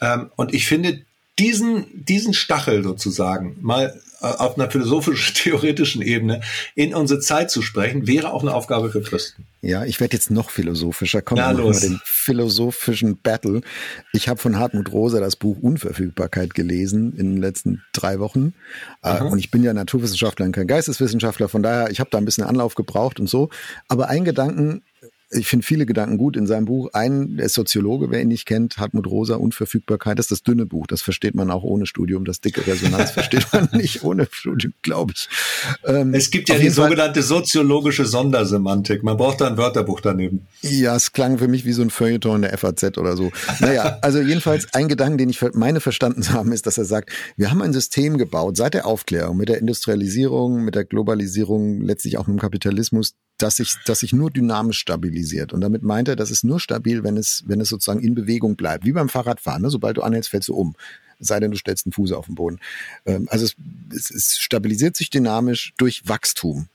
[0.00, 1.02] Ähm, und ich finde,
[1.38, 6.40] diesen, diesen Stachel sozusagen mal auf einer philosophisch-theoretischen Ebene
[6.74, 9.46] in unsere Zeit zu sprechen, wäre auch eine Aufgabe für Christen.
[9.62, 11.20] Ja, ich werde jetzt noch philosophischer.
[11.20, 13.60] Kommen wir mal den philosophischen Battle.
[14.12, 18.54] Ich habe von Hartmut Rosa das Buch Unverfügbarkeit gelesen in den letzten drei Wochen.
[19.02, 19.24] Äh, Aha.
[19.24, 22.44] Und ich bin ja Naturwissenschaftler und kein Geisteswissenschaftler, von daher, ich habe da ein bisschen
[22.44, 23.50] Anlauf gebraucht und so.
[23.88, 24.82] Aber ein Gedanken,
[25.32, 26.90] ich finde viele Gedanken gut in seinem Buch.
[26.92, 30.88] Ein, der Soziologe, wer ihn nicht kennt, Hartmut Rosa, Unverfügbarkeit, das ist das dünne Buch.
[30.88, 32.24] Das versteht man auch ohne Studium.
[32.24, 35.28] Das dicke Resonanz versteht man nicht ohne Studium, glaube ich.
[35.84, 39.04] Ähm, es gibt ja die sogenannte soziologische Sondersemantik.
[39.04, 40.46] Man braucht da ein Wörterbuch daneben.
[40.62, 43.30] Ja, es klang für mich wie so ein Feuilleton in der FAZ oder so.
[43.60, 47.10] Naja, also jedenfalls ein Gedanke, den ich meine verstanden zu haben, ist, dass er sagt,
[47.36, 52.18] wir haben ein System gebaut seit der Aufklärung, mit der Industrialisierung, mit der Globalisierung, letztlich
[52.18, 55.52] auch mit dem Kapitalismus, dass sich, dass sich nur dynamisch stabilisiert.
[55.52, 58.56] Und damit meint er, das ist nur stabil, wenn es, wenn es sozusagen in Bewegung
[58.56, 58.84] bleibt.
[58.84, 59.62] Wie beim Fahrradfahren.
[59.62, 59.70] Ne?
[59.70, 60.74] Sobald du anhältst, fällst du um.
[61.18, 62.60] Sei denn, du stellst einen Fuß auf den Boden.
[63.04, 63.54] Ähm, also es,
[63.94, 66.68] es, es stabilisiert sich dynamisch durch Wachstum.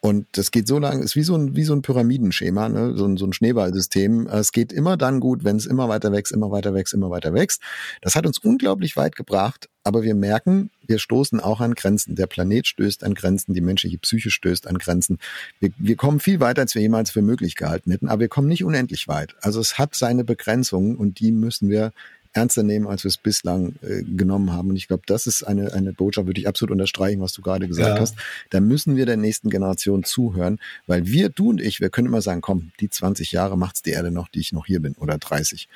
[0.00, 2.94] Und das geht so lang, ist wie so ein, wie so ein Pyramidenschema, ne?
[2.96, 4.28] so, ein, so ein Schneeballsystem.
[4.28, 7.34] Es geht immer dann gut, wenn es immer weiter wächst, immer weiter wächst, immer weiter
[7.34, 7.60] wächst.
[8.00, 12.14] Das hat uns unglaublich weit gebracht, aber wir merken, wir stoßen auch an Grenzen.
[12.14, 15.18] Der Planet stößt an Grenzen, die menschliche Psyche stößt an Grenzen.
[15.58, 18.48] Wir, wir kommen viel weiter, als wir jemals für möglich gehalten hätten, aber wir kommen
[18.48, 19.34] nicht unendlich weit.
[19.40, 21.92] Also es hat seine Begrenzungen und die müssen wir
[22.32, 24.70] ernster nehmen, als wir es bislang äh, genommen haben.
[24.70, 27.68] Und ich glaube, das ist eine, eine Botschaft, würde ich absolut unterstreichen, was du gerade
[27.68, 28.00] gesagt ja.
[28.00, 28.16] hast.
[28.50, 32.22] Da müssen wir der nächsten Generation zuhören, weil wir, du und ich, wir können immer
[32.22, 35.18] sagen, komm, die 20 Jahre macht's die Erde noch, die ich noch hier bin, oder
[35.18, 35.68] 30.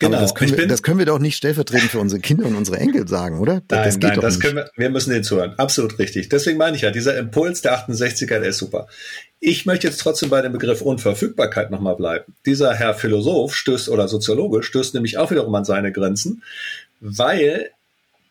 [0.00, 0.16] Genau.
[0.16, 2.78] Aber das können, wir, das können wir doch nicht stellvertretend für unsere Kinder und unsere
[2.78, 3.54] Enkel sagen, oder?
[3.54, 4.42] Nein, das geht nein, doch das nicht.
[4.42, 5.52] können wir, wir müssen den zuhören.
[5.58, 6.30] Absolut richtig.
[6.30, 8.88] Deswegen meine ich ja, dieser Impuls der 68er, der ist super.
[9.42, 12.34] Ich möchte jetzt trotzdem bei dem Begriff Unverfügbarkeit nochmal bleiben.
[12.44, 16.42] Dieser Herr Philosoph stößt oder Soziologe stößt nämlich auch wiederum an seine Grenzen,
[17.00, 17.70] weil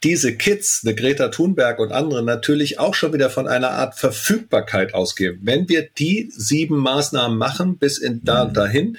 [0.04, 4.94] diese Kids, eine Greta Thunberg und andere natürlich auch schon wieder von einer Art Verfügbarkeit
[4.94, 5.40] ausgehen.
[5.42, 8.54] Wenn wir die sieben Maßnahmen machen bis in da und mhm.
[8.54, 8.98] dahin,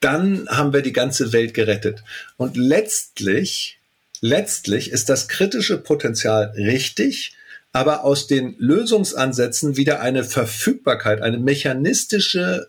[0.00, 2.02] dann haben wir die ganze Welt gerettet.
[2.36, 3.78] Und letztlich,
[4.20, 7.36] letztlich ist das kritische Potenzial richtig,
[7.74, 12.68] aber aus den Lösungsansätzen wieder eine Verfügbarkeit, eine mechanistische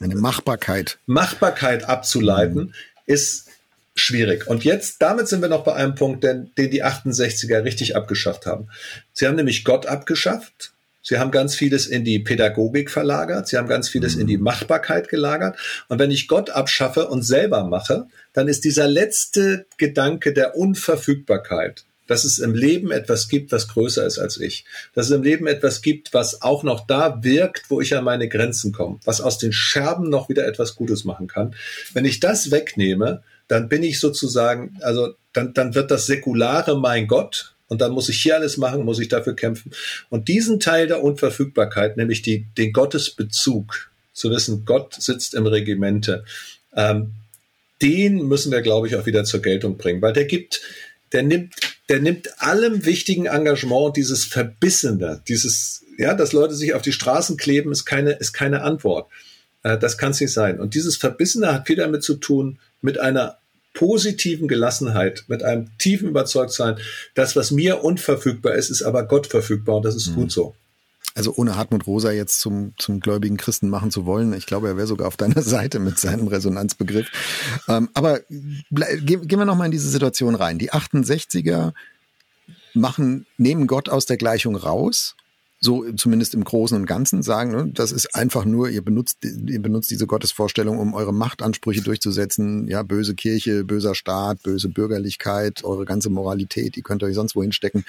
[0.00, 0.98] eine Machbarkeit.
[1.06, 2.72] Machbarkeit abzuleiten, mhm.
[3.06, 3.48] ist
[3.96, 4.46] schwierig.
[4.46, 8.46] Und jetzt, damit sind wir noch bei einem Punkt, den, den die 68er richtig abgeschafft
[8.46, 8.68] haben.
[9.14, 10.72] Sie haben nämlich Gott abgeschafft.
[11.02, 13.48] Sie haben ganz vieles in die Pädagogik verlagert.
[13.48, 14.20] Sie haben ganz vieles mhm.
[14.20, 15.56] in die Machbarkeit gelagert.
[15.88, 21.84] Und wenn ich Gott abschaffe und selber mache, dann ist dieser letzte Gedanke der Unverfügbarkeit
[22.06, 24.64] dass es im Leben etwas gibt, was größer ist als ich.
[24.94, 28.28] Dass es im Leben etwas gibt, was auch noch da wirkt, wo ich an meine
[28.28, 31.54] Grenzen komme, was aus den Scherben noch wieder etwas Gutes machen kann.
[31.92, 37.06] Wenn ich das wegnehme, dann bin ich sozusagen, also dann, dann wird das Säkulare mein
[37.06, 39.72] Gott und dann muss ich hier alles machen, muss ich dafür kämpfen.
[40.08, 46.24] Und diesen Teil der Unverfügbarkeit, nämlich die, den Gottesbezug, zu wissen, Gott sitzt im Regimente,
[46.74, 47.12] ähm,
[47.82, 50.62] den müssen wir, glaube ich, auch wieder zur Geltung bringen, weil der gibt,
[51.12, 51.54] der nimmt
[51.88, 57.36] der nimmt allem wichtigen Engagement dieses Verbissene, dieses, ja, dass Leute sich auf die Straßen
[57.36, 59.08] kleben, ist keine, ist keine Antwort.
[59.62, 60.60] Äh, das kann es nicht sein.
[60.60, 63.38] Und dieses Verbissene hat viel damit zu tun, mit einer
[63.74, 66.78] positiven Gelassenheit, mit einem tiefen Überzeugtsein,
[67.14, 70.14] das, was mir unverfügbar ist, ist aber Gott verfügbar und das ist mhm.
[70.14, 70.54] gut so.
[71.16, 74.34] Also ohne Hartmut Rosa jetzt zum, zum gläubigen Christen machen zu wollen.
[74.34, 77.10] Ich glaube, er wäre sogar auf deiner Seite mit seinem Resonanzbegriff.
[77.68, 80.58] Ähm, aber gehen wir noch mal in diese Situation rein.
[80.58, 81.72] Die 68er
[82.74, 85.16] machen, nehmen Gott aus der Gleichung raus
[85.58, 89.60] so zumindest im Großen und Ganzen sagen, ne, das ist einfach nur, ihr benutzt, ihr
[89.60, 95.84] benutzt diese Gottesvorstellung, um eure Machtansprüche durchzusetzen, ja, böse Kirche, böser Staat, böse Bürgerlichkeit, eure
[95.84, 97.84] ganze Moralität, die könnt ihr euch sonst wohin stecken,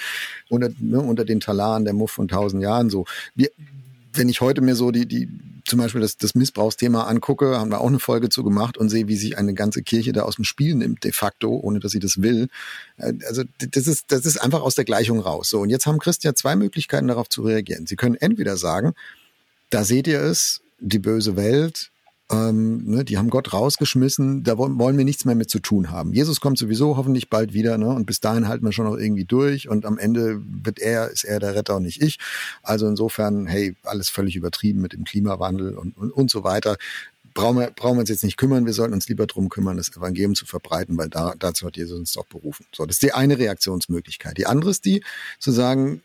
[0.50, 3.06] unter, ne, unter den Talaren der Muff von tausend Jahren so.
[3.36, 3.50] Wir,
[4.14, 5.30] wenn ich heute mir so die, die,
[5.68, 9.08] zum Beispiel das, das Missbrauchsthema angucke, haben wir auch eine Folge zu gemacht und sehe,
[9.08, 12.00] wie sich eine ganze Kirche da aus dem Spiel nimmt, de facto, ohne dass sie
[12.00, 12.48] das will.
[12.98, 15.50] Äh, also das ist, das ist einfach aus der Gleichung raus.
[15.50, 17.86] So, und jetzt haben Christen ja zwei Möglichkeiten darauf zu reagieren.
[17.86, 18.94] Sie können entweder sagen,
[19.70, 21.92] da seht ihr es, die böse Welt,
[22.30, 26.12] ähm, ne, die haben Gott rausgeschmissen, da wollen, wir nichts mehr mit zu tun haben.
[26.14, 27.88] Jesus kommt sowieso hoffentlich bald wieder, ne?
[27.88, 31.24] Und bis dahin halten wir schon noch irgendwie durch und am Ende wird er, ist
[31.24, 32.20] er der Retter und nicht ich.
[32.64, 36.78] Also insofern, hey, alles völlig übertrieben mit dem Klimawandel und, und, und so weiter.
[37.34, 39.96] Brauchen wir, brauchen wir uns jetzt nicht kümmern, wir sollten uns lieber drum kümmern, das
[39.96, 42.66] Evangelium zu verbreiten, weil da, dazu hat Jesus uns auch berufen.
[42.76, 44.38] So, das ist die eine Reaktionsmöglichkeit.
[44.38, 45.04] Die andere ist die,
[45.40, 46.02] zu sagen,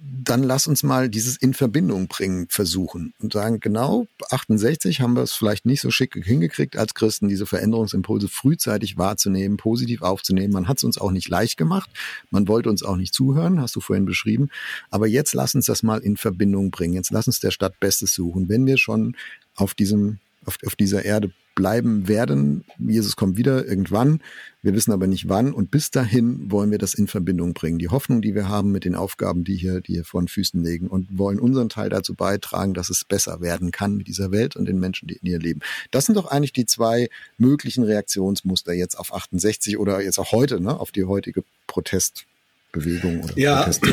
[0.00, 5.22] dann lass uns mal dieses in Verbindung bringen versuchen und sagen, genau, 68 haben wir
[5.22, 10.52] es vielleicht nicht so schick hingekriegt als Christen, diese Veränderungsimpulse frühzeitig wahrzunehmen, positiv aufzunehmen.
[10.52, 11.90] Man hat es uns auch nicht leicht gemacht.
[12.30, 14.50] Man wollte uns auch nicht zuhören, hast du vorhin beschrieben.
[14.90, 16.94] Aber jetzt lass uns das mal in Verbindung bringen.
[16.94, 18.48] Jetzt lass uns der Stadt Bestes suchen.
[18.48, 19.16] Wenn wir schon
[19.56, 22.64] auf diesem, auf, auf dieser Erde bleiben werden.
[22.78, 24.20] Jesus kommt wieder irgendwann.
[24.62, 25.52] Wir wissen aber nicht wann.
[25.52, 27.80] Und bis dahin wollen wir das in Verbindung bringen.
[27.80, 30.62] Die Hoffnung, die wir haben mit den Aufgaben, die hier, die hier vor den Füßen
[30.62, 34.54] liegen und wollen unseren Teil dazu beitragen, dass es besser werden kann mit dieser Welt
[34.54, 35.58] und den Menschen, die in ihr leben.
[35.90, 40.60] Das sind doch eigentlich die zwei möglichen Reaktionsmuster jetzt auf 68 oder jetzt auch heute,
[40.60, 43.62] ne, auf die heutige Protestbewegung oder ja.
[43.62, 43.84] Protest.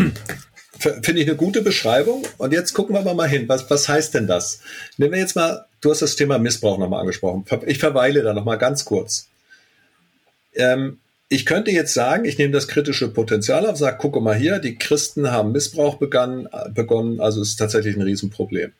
[0.77, 2.27] Finde ich eine gute Beschreibung.
[2.37, 3.47] Und jetzt gucken wir mal hin.
[3.47, 4.59] Was, was heißt denn das?
[4.97, 7.45] Nehmen wir jetzt mal, du hast das Thema Missbrauch nochmal angesprochen.
[7.67, 9.27] Ich verweile da nochmal ganz kurz.
[10.55, 14.59] Ähm, ich könnte jetzt sagen, ich nehme das kritische Potenzial auf, sage, gucke mal hier,
[14.59, 18.71] die Christen haben Missbrauch begann, begonnen, also es ist tatsächlich ein Riesenproblem.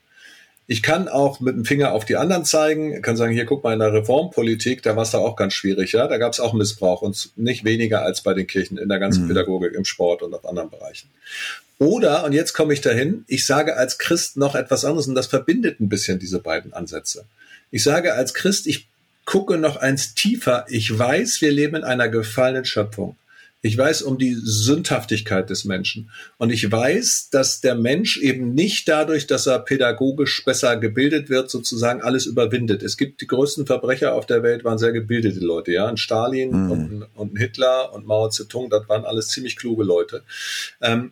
[0.68, 3.74] Ich kann auch mit dem Finger auf die anderen zeigen, kann sagen, hier guck mal
[3.74, 6.54] in der Reformpolitik, da war es da auch ganz schwierig, ja, da gab es auch
[6.54, 9.28] Missbrauch und nicht weniger als bei den Kirchen in der ganzen mhm.
[9.28, 11.10] Pädagogik, im Sport und auf anderen Bereichen.
[11.78, 15.28] Oder, und jetzt komme ich dahin, ich sage als Christ noch etwas anderes und das
[15.28, 17.26] verbindet ein bisschen diese beiden Ansätze.
[17.72, 18.88] Ich sage als Christ, ich
[19.26, 20.66] gucke noch eins tiefer.
[20.70, 23.18] Ich weiß, wir leben in einer gefallenen Schöpfung.
[23.62, 26.12] Ich weiß um die Sündhaftigkeit des Menschen.
[26.38, 31.50] Und ich weiß, dass der Mensch eben nicht dadurch, dass er pädagogisch besser gebildet wird,
[31.50, 32.84] sozusagen alles überwindet.
[32.84, 35.88] Es gibt die größten Verbrecher auf der Welt, waren sehr gebildete Leute, ja.
[35.88, 36.72] Ein Stalin mhm.
[36.72, 40.22] und, und ein Hitler und Mao Zedong, das waren alles ziemlich kluge Leute.
[40.80, 41.12] Ähm,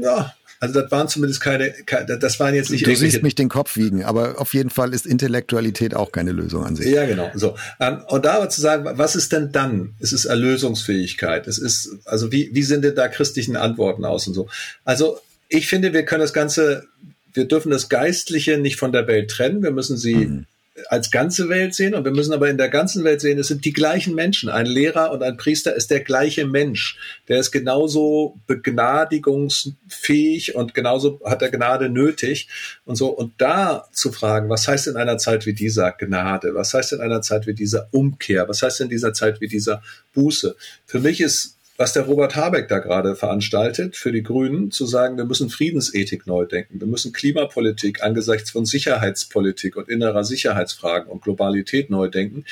[0.00, 1.74] ja, also das waren zumindest keine,
[2.20, 2.86] das waren jetzt nicht.
[2.86, 6.64] Du siehst mich den Kopf wiegen, aber auf jeden Fall ist Intellektualität auch keine Lösung
[6.64, 6.86] an sich.
[6.86, 7.32] Ja, genau.
[7.34, 9.94] So ähm, und da aber zu sagen, was ist denn dann?
[9.98, 11.48] Es ist Erlösungsfähigkeit.
[11.48, 14.48] Es ist also wie wie sind denn da christlichen Antworten aus und so?
[14.84, 15.18] Also
[15.48, 16.84] ich finde, wir können das Ganze,
[17.32, 19.64] wir dürfen das Geistliche nicht von der Welt trennen.
[19.64, 20.46] Wir müssen sie mhm
[20.88, 23.64] als ganze Welt sehen und wir müssen aber in der ganzen Welt sehen, es sind
[23.64, 24.48] die gleichen Menschen.
[24.48, 26.96] Ein Lehrer und ein Priester ist der gleiche Mensch.
[27.28, 32.48] Der ist genauso begnadigungsfähig und genauso hat er Gnade nötig
[32.86, 33.08] und so.
[33.08, 36.54] Und da zu fragen, was heißt in einer Zeit wie dieser Gnade?
[36.54, 38.48] Was heißt in einer Zeit wie dieser Umkehr?
[38.48, 39.82] Was heißt in dieser Zeit wie dieser
[40.14, 40.56] Buße?
[40.86, 45.16] Für mich ist was der Robert Habeck da gerade veranstaltet für die Grünen, zu sagen,
[45.16, 51.22] wir müssen Friedensethik neu denken, wir müssen Klimapolitik angesichts von Sicherheitspolitik und innerer Sicherheitsfragen und
[51.24, 52.44] Globalität neu denken.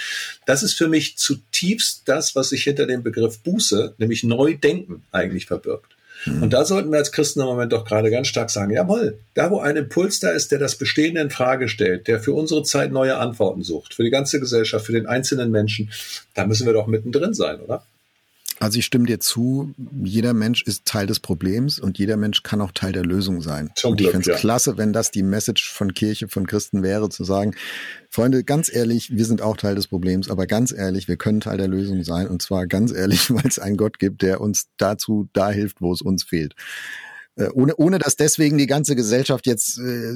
[0.46, 5.46] Das ist für mich zutiefst das, was sich hinter dem Begriff Buße, nämlich Neudenken, eigentlich
[5.46, 5.94] verbirgt.
[6.24, 6.42] Mhm.
[6.42, 9.52] Und da sollten wir als Christen im Moment doch gerade ganz stark sagen, jawohl, da
[9.52, 12.90] wo ein Impuls da ist, der das Bestehende in Frage stellt, der für unsere Zeit
[12.90, 15.92] neue Antworten sucht, für die ganze Gesellschaft, für den einzelnen Menschen,
[16.34, 17.84] da müssen wir doch mittendrin sein, oder?
[18.62, 19.72] Also ich stimme dir zu,
[20.04, 23.70] jeder Mensch ist Teil des Problems und jeder Mensch kann auch Teil der Lösung sein.
[23.74, 24.34] Zum und ich finde es ja.
[24.34, 27.54] klasse, wenn das die Message von Kirche, von Christen wäre, zu sagen,
[28.10, 31.56] Freunde, ganz ehrlich, wir sind auch Teil des Problems, aber ganz ehrlich, wir können Teil
[31.56, 35.30] der Lösung sein und zwar ganz ehrlich, weil es einen Gott gibt, der uns dazu
[35.32, 36.54] da hilft, wo es uns fehlt.
[37.40, 40.12] Äh, ohne, ohne dass deswegen die ganze Gesellschaft jetzt äh,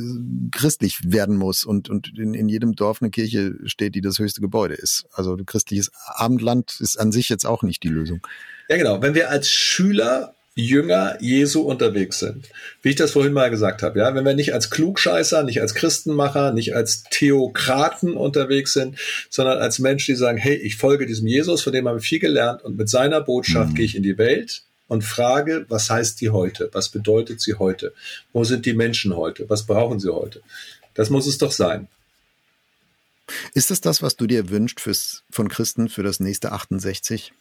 [0.53, 4.41] christlich werden muss und, und in, in jedem Dorf eine Kirche steht, die das höchste
[4.41, 5.07] Gebäude ist.
[5.13, 8.21] Also christliches Abendland ist an sich jetzt auch nicht die Lösung.
[8.69, 9.01] Ja, genau.
[9.03, 12.49] Wenn wir als Schüler Jünger Jesu unterwegs sind.
[12.81, 15.75] Wie ich das vorhin mal gesagt habe, ja, wenn wir nicht als Klugscheißer, nicht als
[15.75, 18.97] Christenmacher, nicht als Theokraten unterwegs sind,
[19.31, 22.21] sondern als Menschen, die sagen, hey, ich folge diesem Jesus, von dem habe ich viel
[22.21, 23.75] gelernt und mit seiner Botschaft mhm.
[23.75, 26.71] gehe ich in die Welt und frage, was heißt die heute?
[26.73, 27.95] Was bedeutet sie heute?
[28.33, 29.49] Wo sind die Menschen heute?
[29.49, 30.43] Was brauchen sie heute?
[30.95, 31.89] Das muss es doch sein.
[33.55, 34.81] Ist das das, was du dir wünschst
[35.31, 37.33] von Christen für das nächste 68?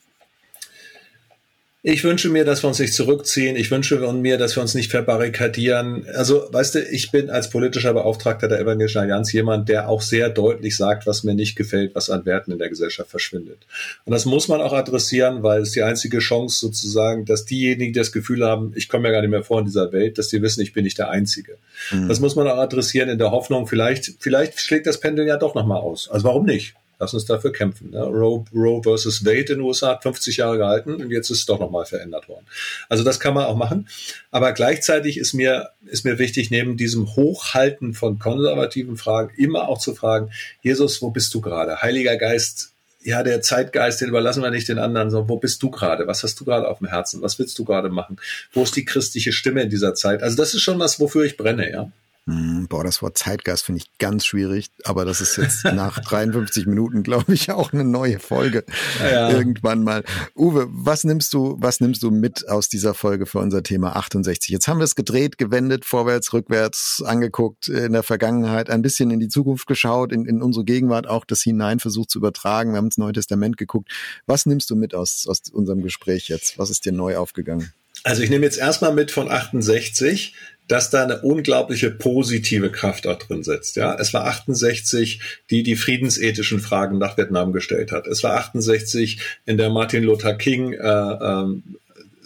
[1.86, 3.58] Ich wünsche mir, dass wir uns nicht zurückziehen.
[3.58, 6.06] Ich wünsche mir, dass wir uns nicht verbarrikadieren.
[6.16, 10.30] Also, weißt du, ich bin als politischer Beauftragter der Evangelischen Allianz jemand, der auch sehr
[10.30, 13.58] deutlich sagt, was mir nicht gefällt, was an Werten in der Gesellschaft verschwindet.
[14.06, 18.00] Und das muss man auch adressieren, weil es die einzige Chance sozusagen, dass diejenigen, die
[18.00, 20.42] das Gefühl haben, ich komme ja gar nicht mehr vor in dieser Welt, dass die
[20.42, 21.58] wissen, ich bin nicht der Einzige.
[21.92, 22.08] Mhm.
[22.08, 25.54] Das muss man auch adressieren in der Hoffnung, vielleicht, vielleicht schlägt das Pendel ja doch
[25.54, 26.10] nochmal aus.
[26.10, 26.76] Also warum nicht?
[27.04, 27.90] Lass uns dafür kämpfen.
[27.90, 28.02] Ne?
[28.02, 31.46] Roe, Roe versus Wade in den USA hat 50 Jahre gehalten und jetzt ist es
[31.46, 32.46] doch nochmal verändert worden.
[32.88, 33.90] Also das kann man auch machen.
[34.32, 39.80] Aber gleichzeitig ist mir, ist mir wichtig, neben diesem Hochhalten von konservativen Fragen immer auch
[39.80, 40.32] zu fragen,
[40.62, 41.82] Jesus, wo bist du gerade?
[41.82, 45.72] Heiliger Geist, ja, der Zeitgeist, den überlassen wir nicht den anderen, sondern wo bist du
[45.72, 46.08] gerade?
[46.08, 47.22] Was hast du gerade auf dem Herzen?
[47.22, 48.16] Was willst du gerade machen?
[48.54, 50.24] Wo ist die christliche Stimme in dieser Zeit?
[50.24, 51.92] Also das ist schon was, wofür ich brenne, ja.
[52.26, 56.68] Hm, boah, das Wort Zeitgeist finde ich ganz schwierig, aber das ist jetzt nach 53
[56.68, 58.64] Minuten, glaube ich, auch eine neue Folge.
[59.02, 59.30] Ja.
[59.30, 60.06] Irgendwann mal.
[60.34, 64.52] Uwe, was nimmst du, was nimmst du mit aus dieser Folge für unser Thema 68?
[64.52, 69.20] Jetzt haben wir es gedreht, gewendet, vorwärts, rückwärts, angeguckt, in der Vergangenheit, ein bisschen in
[69.20, 72.72] die Zukunft geschaut, in, in unsere Gegenwart auch das hinein versucht zu übertragen.
[72.72, 73.92] Wir haben ins Neue Testament geguckt.
[74.28, 76.58] Was nimmst du mit aus, aus unserem Gespräch jetzt?
[76.58, 77.74] Was ist dir neu aufgegangen?
[78.04, 80.36] Also ich nehme jetzt erstmal mit von 68,
[80.68, 83.76] dass da eine unglaubliche positive Kraft auch drin sitzt.
[83.76, 88.08] Ja, es war 68, die die friedensethischen Fragen nach Vietnam gestellt hat.
[88.08, 91.64] Es war 68, in der Martin Luther King äh, ähm,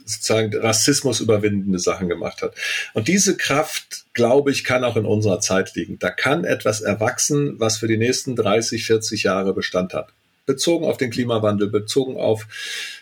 [0.06, 2.56] sozusagen Rassismus überwindende Sachen gemacht hat.
[2.94, 6.00] Und diese Kraft, glaube ich, kann auch in unserer Zeit liegen.
[6.00, 10.14] Da kann etwas erwachsen, was für die nächsten 30, 40 Jahre Bestand hat
[10.48, 12.48] bezogen auf den Klimawandel, bezogen auf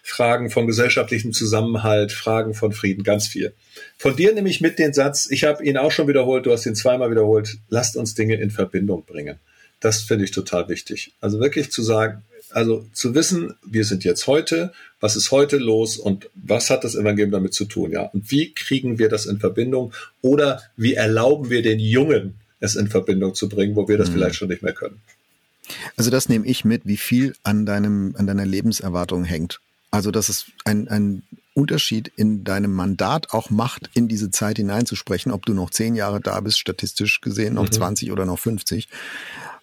[0.03, 3.53] Fragen von gesellschaftlichem Zusammenhalt, Fragen von Frieden, ganz viel.
[3.97, 6.65] Von dir nehme ich mit den Satz, ich habe ihn auch schon wiederholt, du hast
[6.65, 9.39] ihn zweimal wiederholt, lasst uns Dinge in Verbindung bringen.
[9.79, 11.13] Das finde ich total wichtig.
[11.21, 15.97] Also wirklich zu sagen, also zu wissen, wir sind jetzt heute, was ist heute los
[15.97, 18.03] und was hat das Evangelium damit zu tun, ja?
[18.03, 22.87] Und wie kriegen wir das in Verbindung oder wie erlauben wir den Jungen, es in
[22.87, 24.13] Verbindung zu bringen, wo wir das mhm.
[24.13, 25.01] vielleicht schon nicht mehr können?
[25.95, 29.59] Also das nehme ich mit, wie viel an deinem, an deiner Lebenserwartung hängt.
[29.91, 35.31] Also, dass es ein, ein Unterschied in deinem Mandat auch macht, in diese Zeit hineinzusprechen,
[35.31, 37.71] ob du noch zehn Jahre da bist, statistisch gesehen, noch mhm.
[37.71, 38.89] 20 oder noch 50.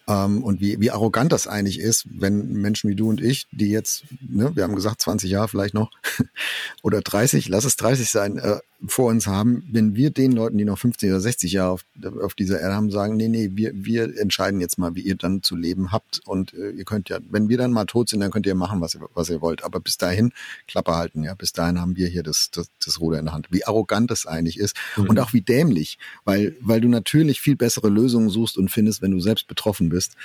[0.07, 3.69] Ähm, und wie, wie arrogant das eigentlich ist, wenn Menschen wie du und ich, die
[3.69, 5.91] jetzt, ne, wir haben gesagt 20 Jahre vielleicht noch
[6.81, 8.57] oder 30, lass es 30 sein, äh,
[8.87, 11.85] vor uns haben, wenn wir den Leuten, die noch 50 oder 60 Jahre auf,
[12.21, 15.41] auf dieser Erde haben, sagen, nee, nee, wir, wir entscheiden jetzt mal, wie ihr dann
[15.41, 18.31] zu leben habt und äh, ihr könnt ja, wenn wir dann mal tot sind, dann
[18.31, 20.33] könnt ihr machen, was ihr, was ihr wollt, aber bis dahin
[20.67, 23.47] Klappe halten, ja, bis dahin haben wir hier das, das, das Ruder in der Hand.
[23.51, 25.09] Wie arrogant das eigentlich ist mhm.
[25.09, 29.11] und auch wie dämlich, weil, weil du natürlich viel bessere Lösungen suchst und findest, wenn
[29.11, 30.15] du selbst betroffen bist.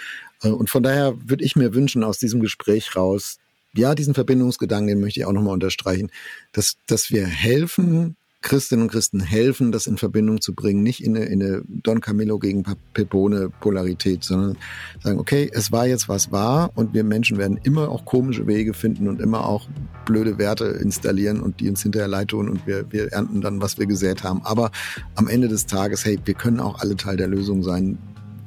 [0.43, 3.39] Äh, und von daher würde ich mir wünschen, aus diesem Gespräch raus,
[3.75, 6.11] ja, diesen Verbindungsgedanken, den möchte ich auch nochmal unterstreichen,
[6.53, 11.17] dass, dass wir helfen, Christinnen und Christen helfen, das in Verbindung zu bringen, nicht in
[11.17, 12.65] eine, in eine Don Camillo gegen
[12.95, 14.57] Pepone Polarität, sondern
[15.03, 18.75] sagen, okay, es war jetzt was war und wir Menschen werden immer auch komische Wege
[18.75, 19.69] finden und immer auch
[20.07, 23.77] blöde Werte installieren und die uns hinterher leid tun und wir, wir ernten dann, was
[23.77, 24.41] wir gesät haben.
[24.45, 24.71] Aber
[25.17, 27.99] am Ende des Tages, hey, wir können auch alle Teil der Lösung sein,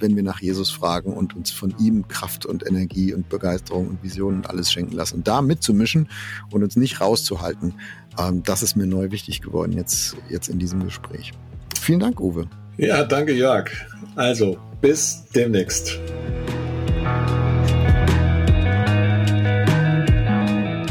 [0.01, 4.03] wenn wir nach Jesus fragen und uns von ihm Kraft und Energie und Begeisterung und
[4.03, 5.23] Visionen und alles schenken lassen.
[5.23, 6.09] Da mitzumischen
[6.49, 7.75] und uns nicht rauszuhalten,
[8.43, 11.31] das ist mir neu wichtig geworden jetzt, jetzt in diesem Gespräch.
[11.79, 12.47] Vielen Dank, Uwe.
[12.77, 13.69] Ja, danke, Jörg.
[14.15, 15.99] Also, bis demnächst.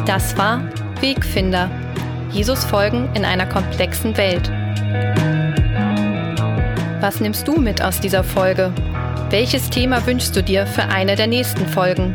[0.07, 0.62] Das war
[1.01, 1.71] Wegfinder.
[2.33, 4.51] Jesus folgen in einer komplexen Welt.
[7.01, 8.73] Was nimmst du mit aus dieser Folge?
[9.31, 12.14] Welches Thema wünschst du dir für eine der nächsten Folgen?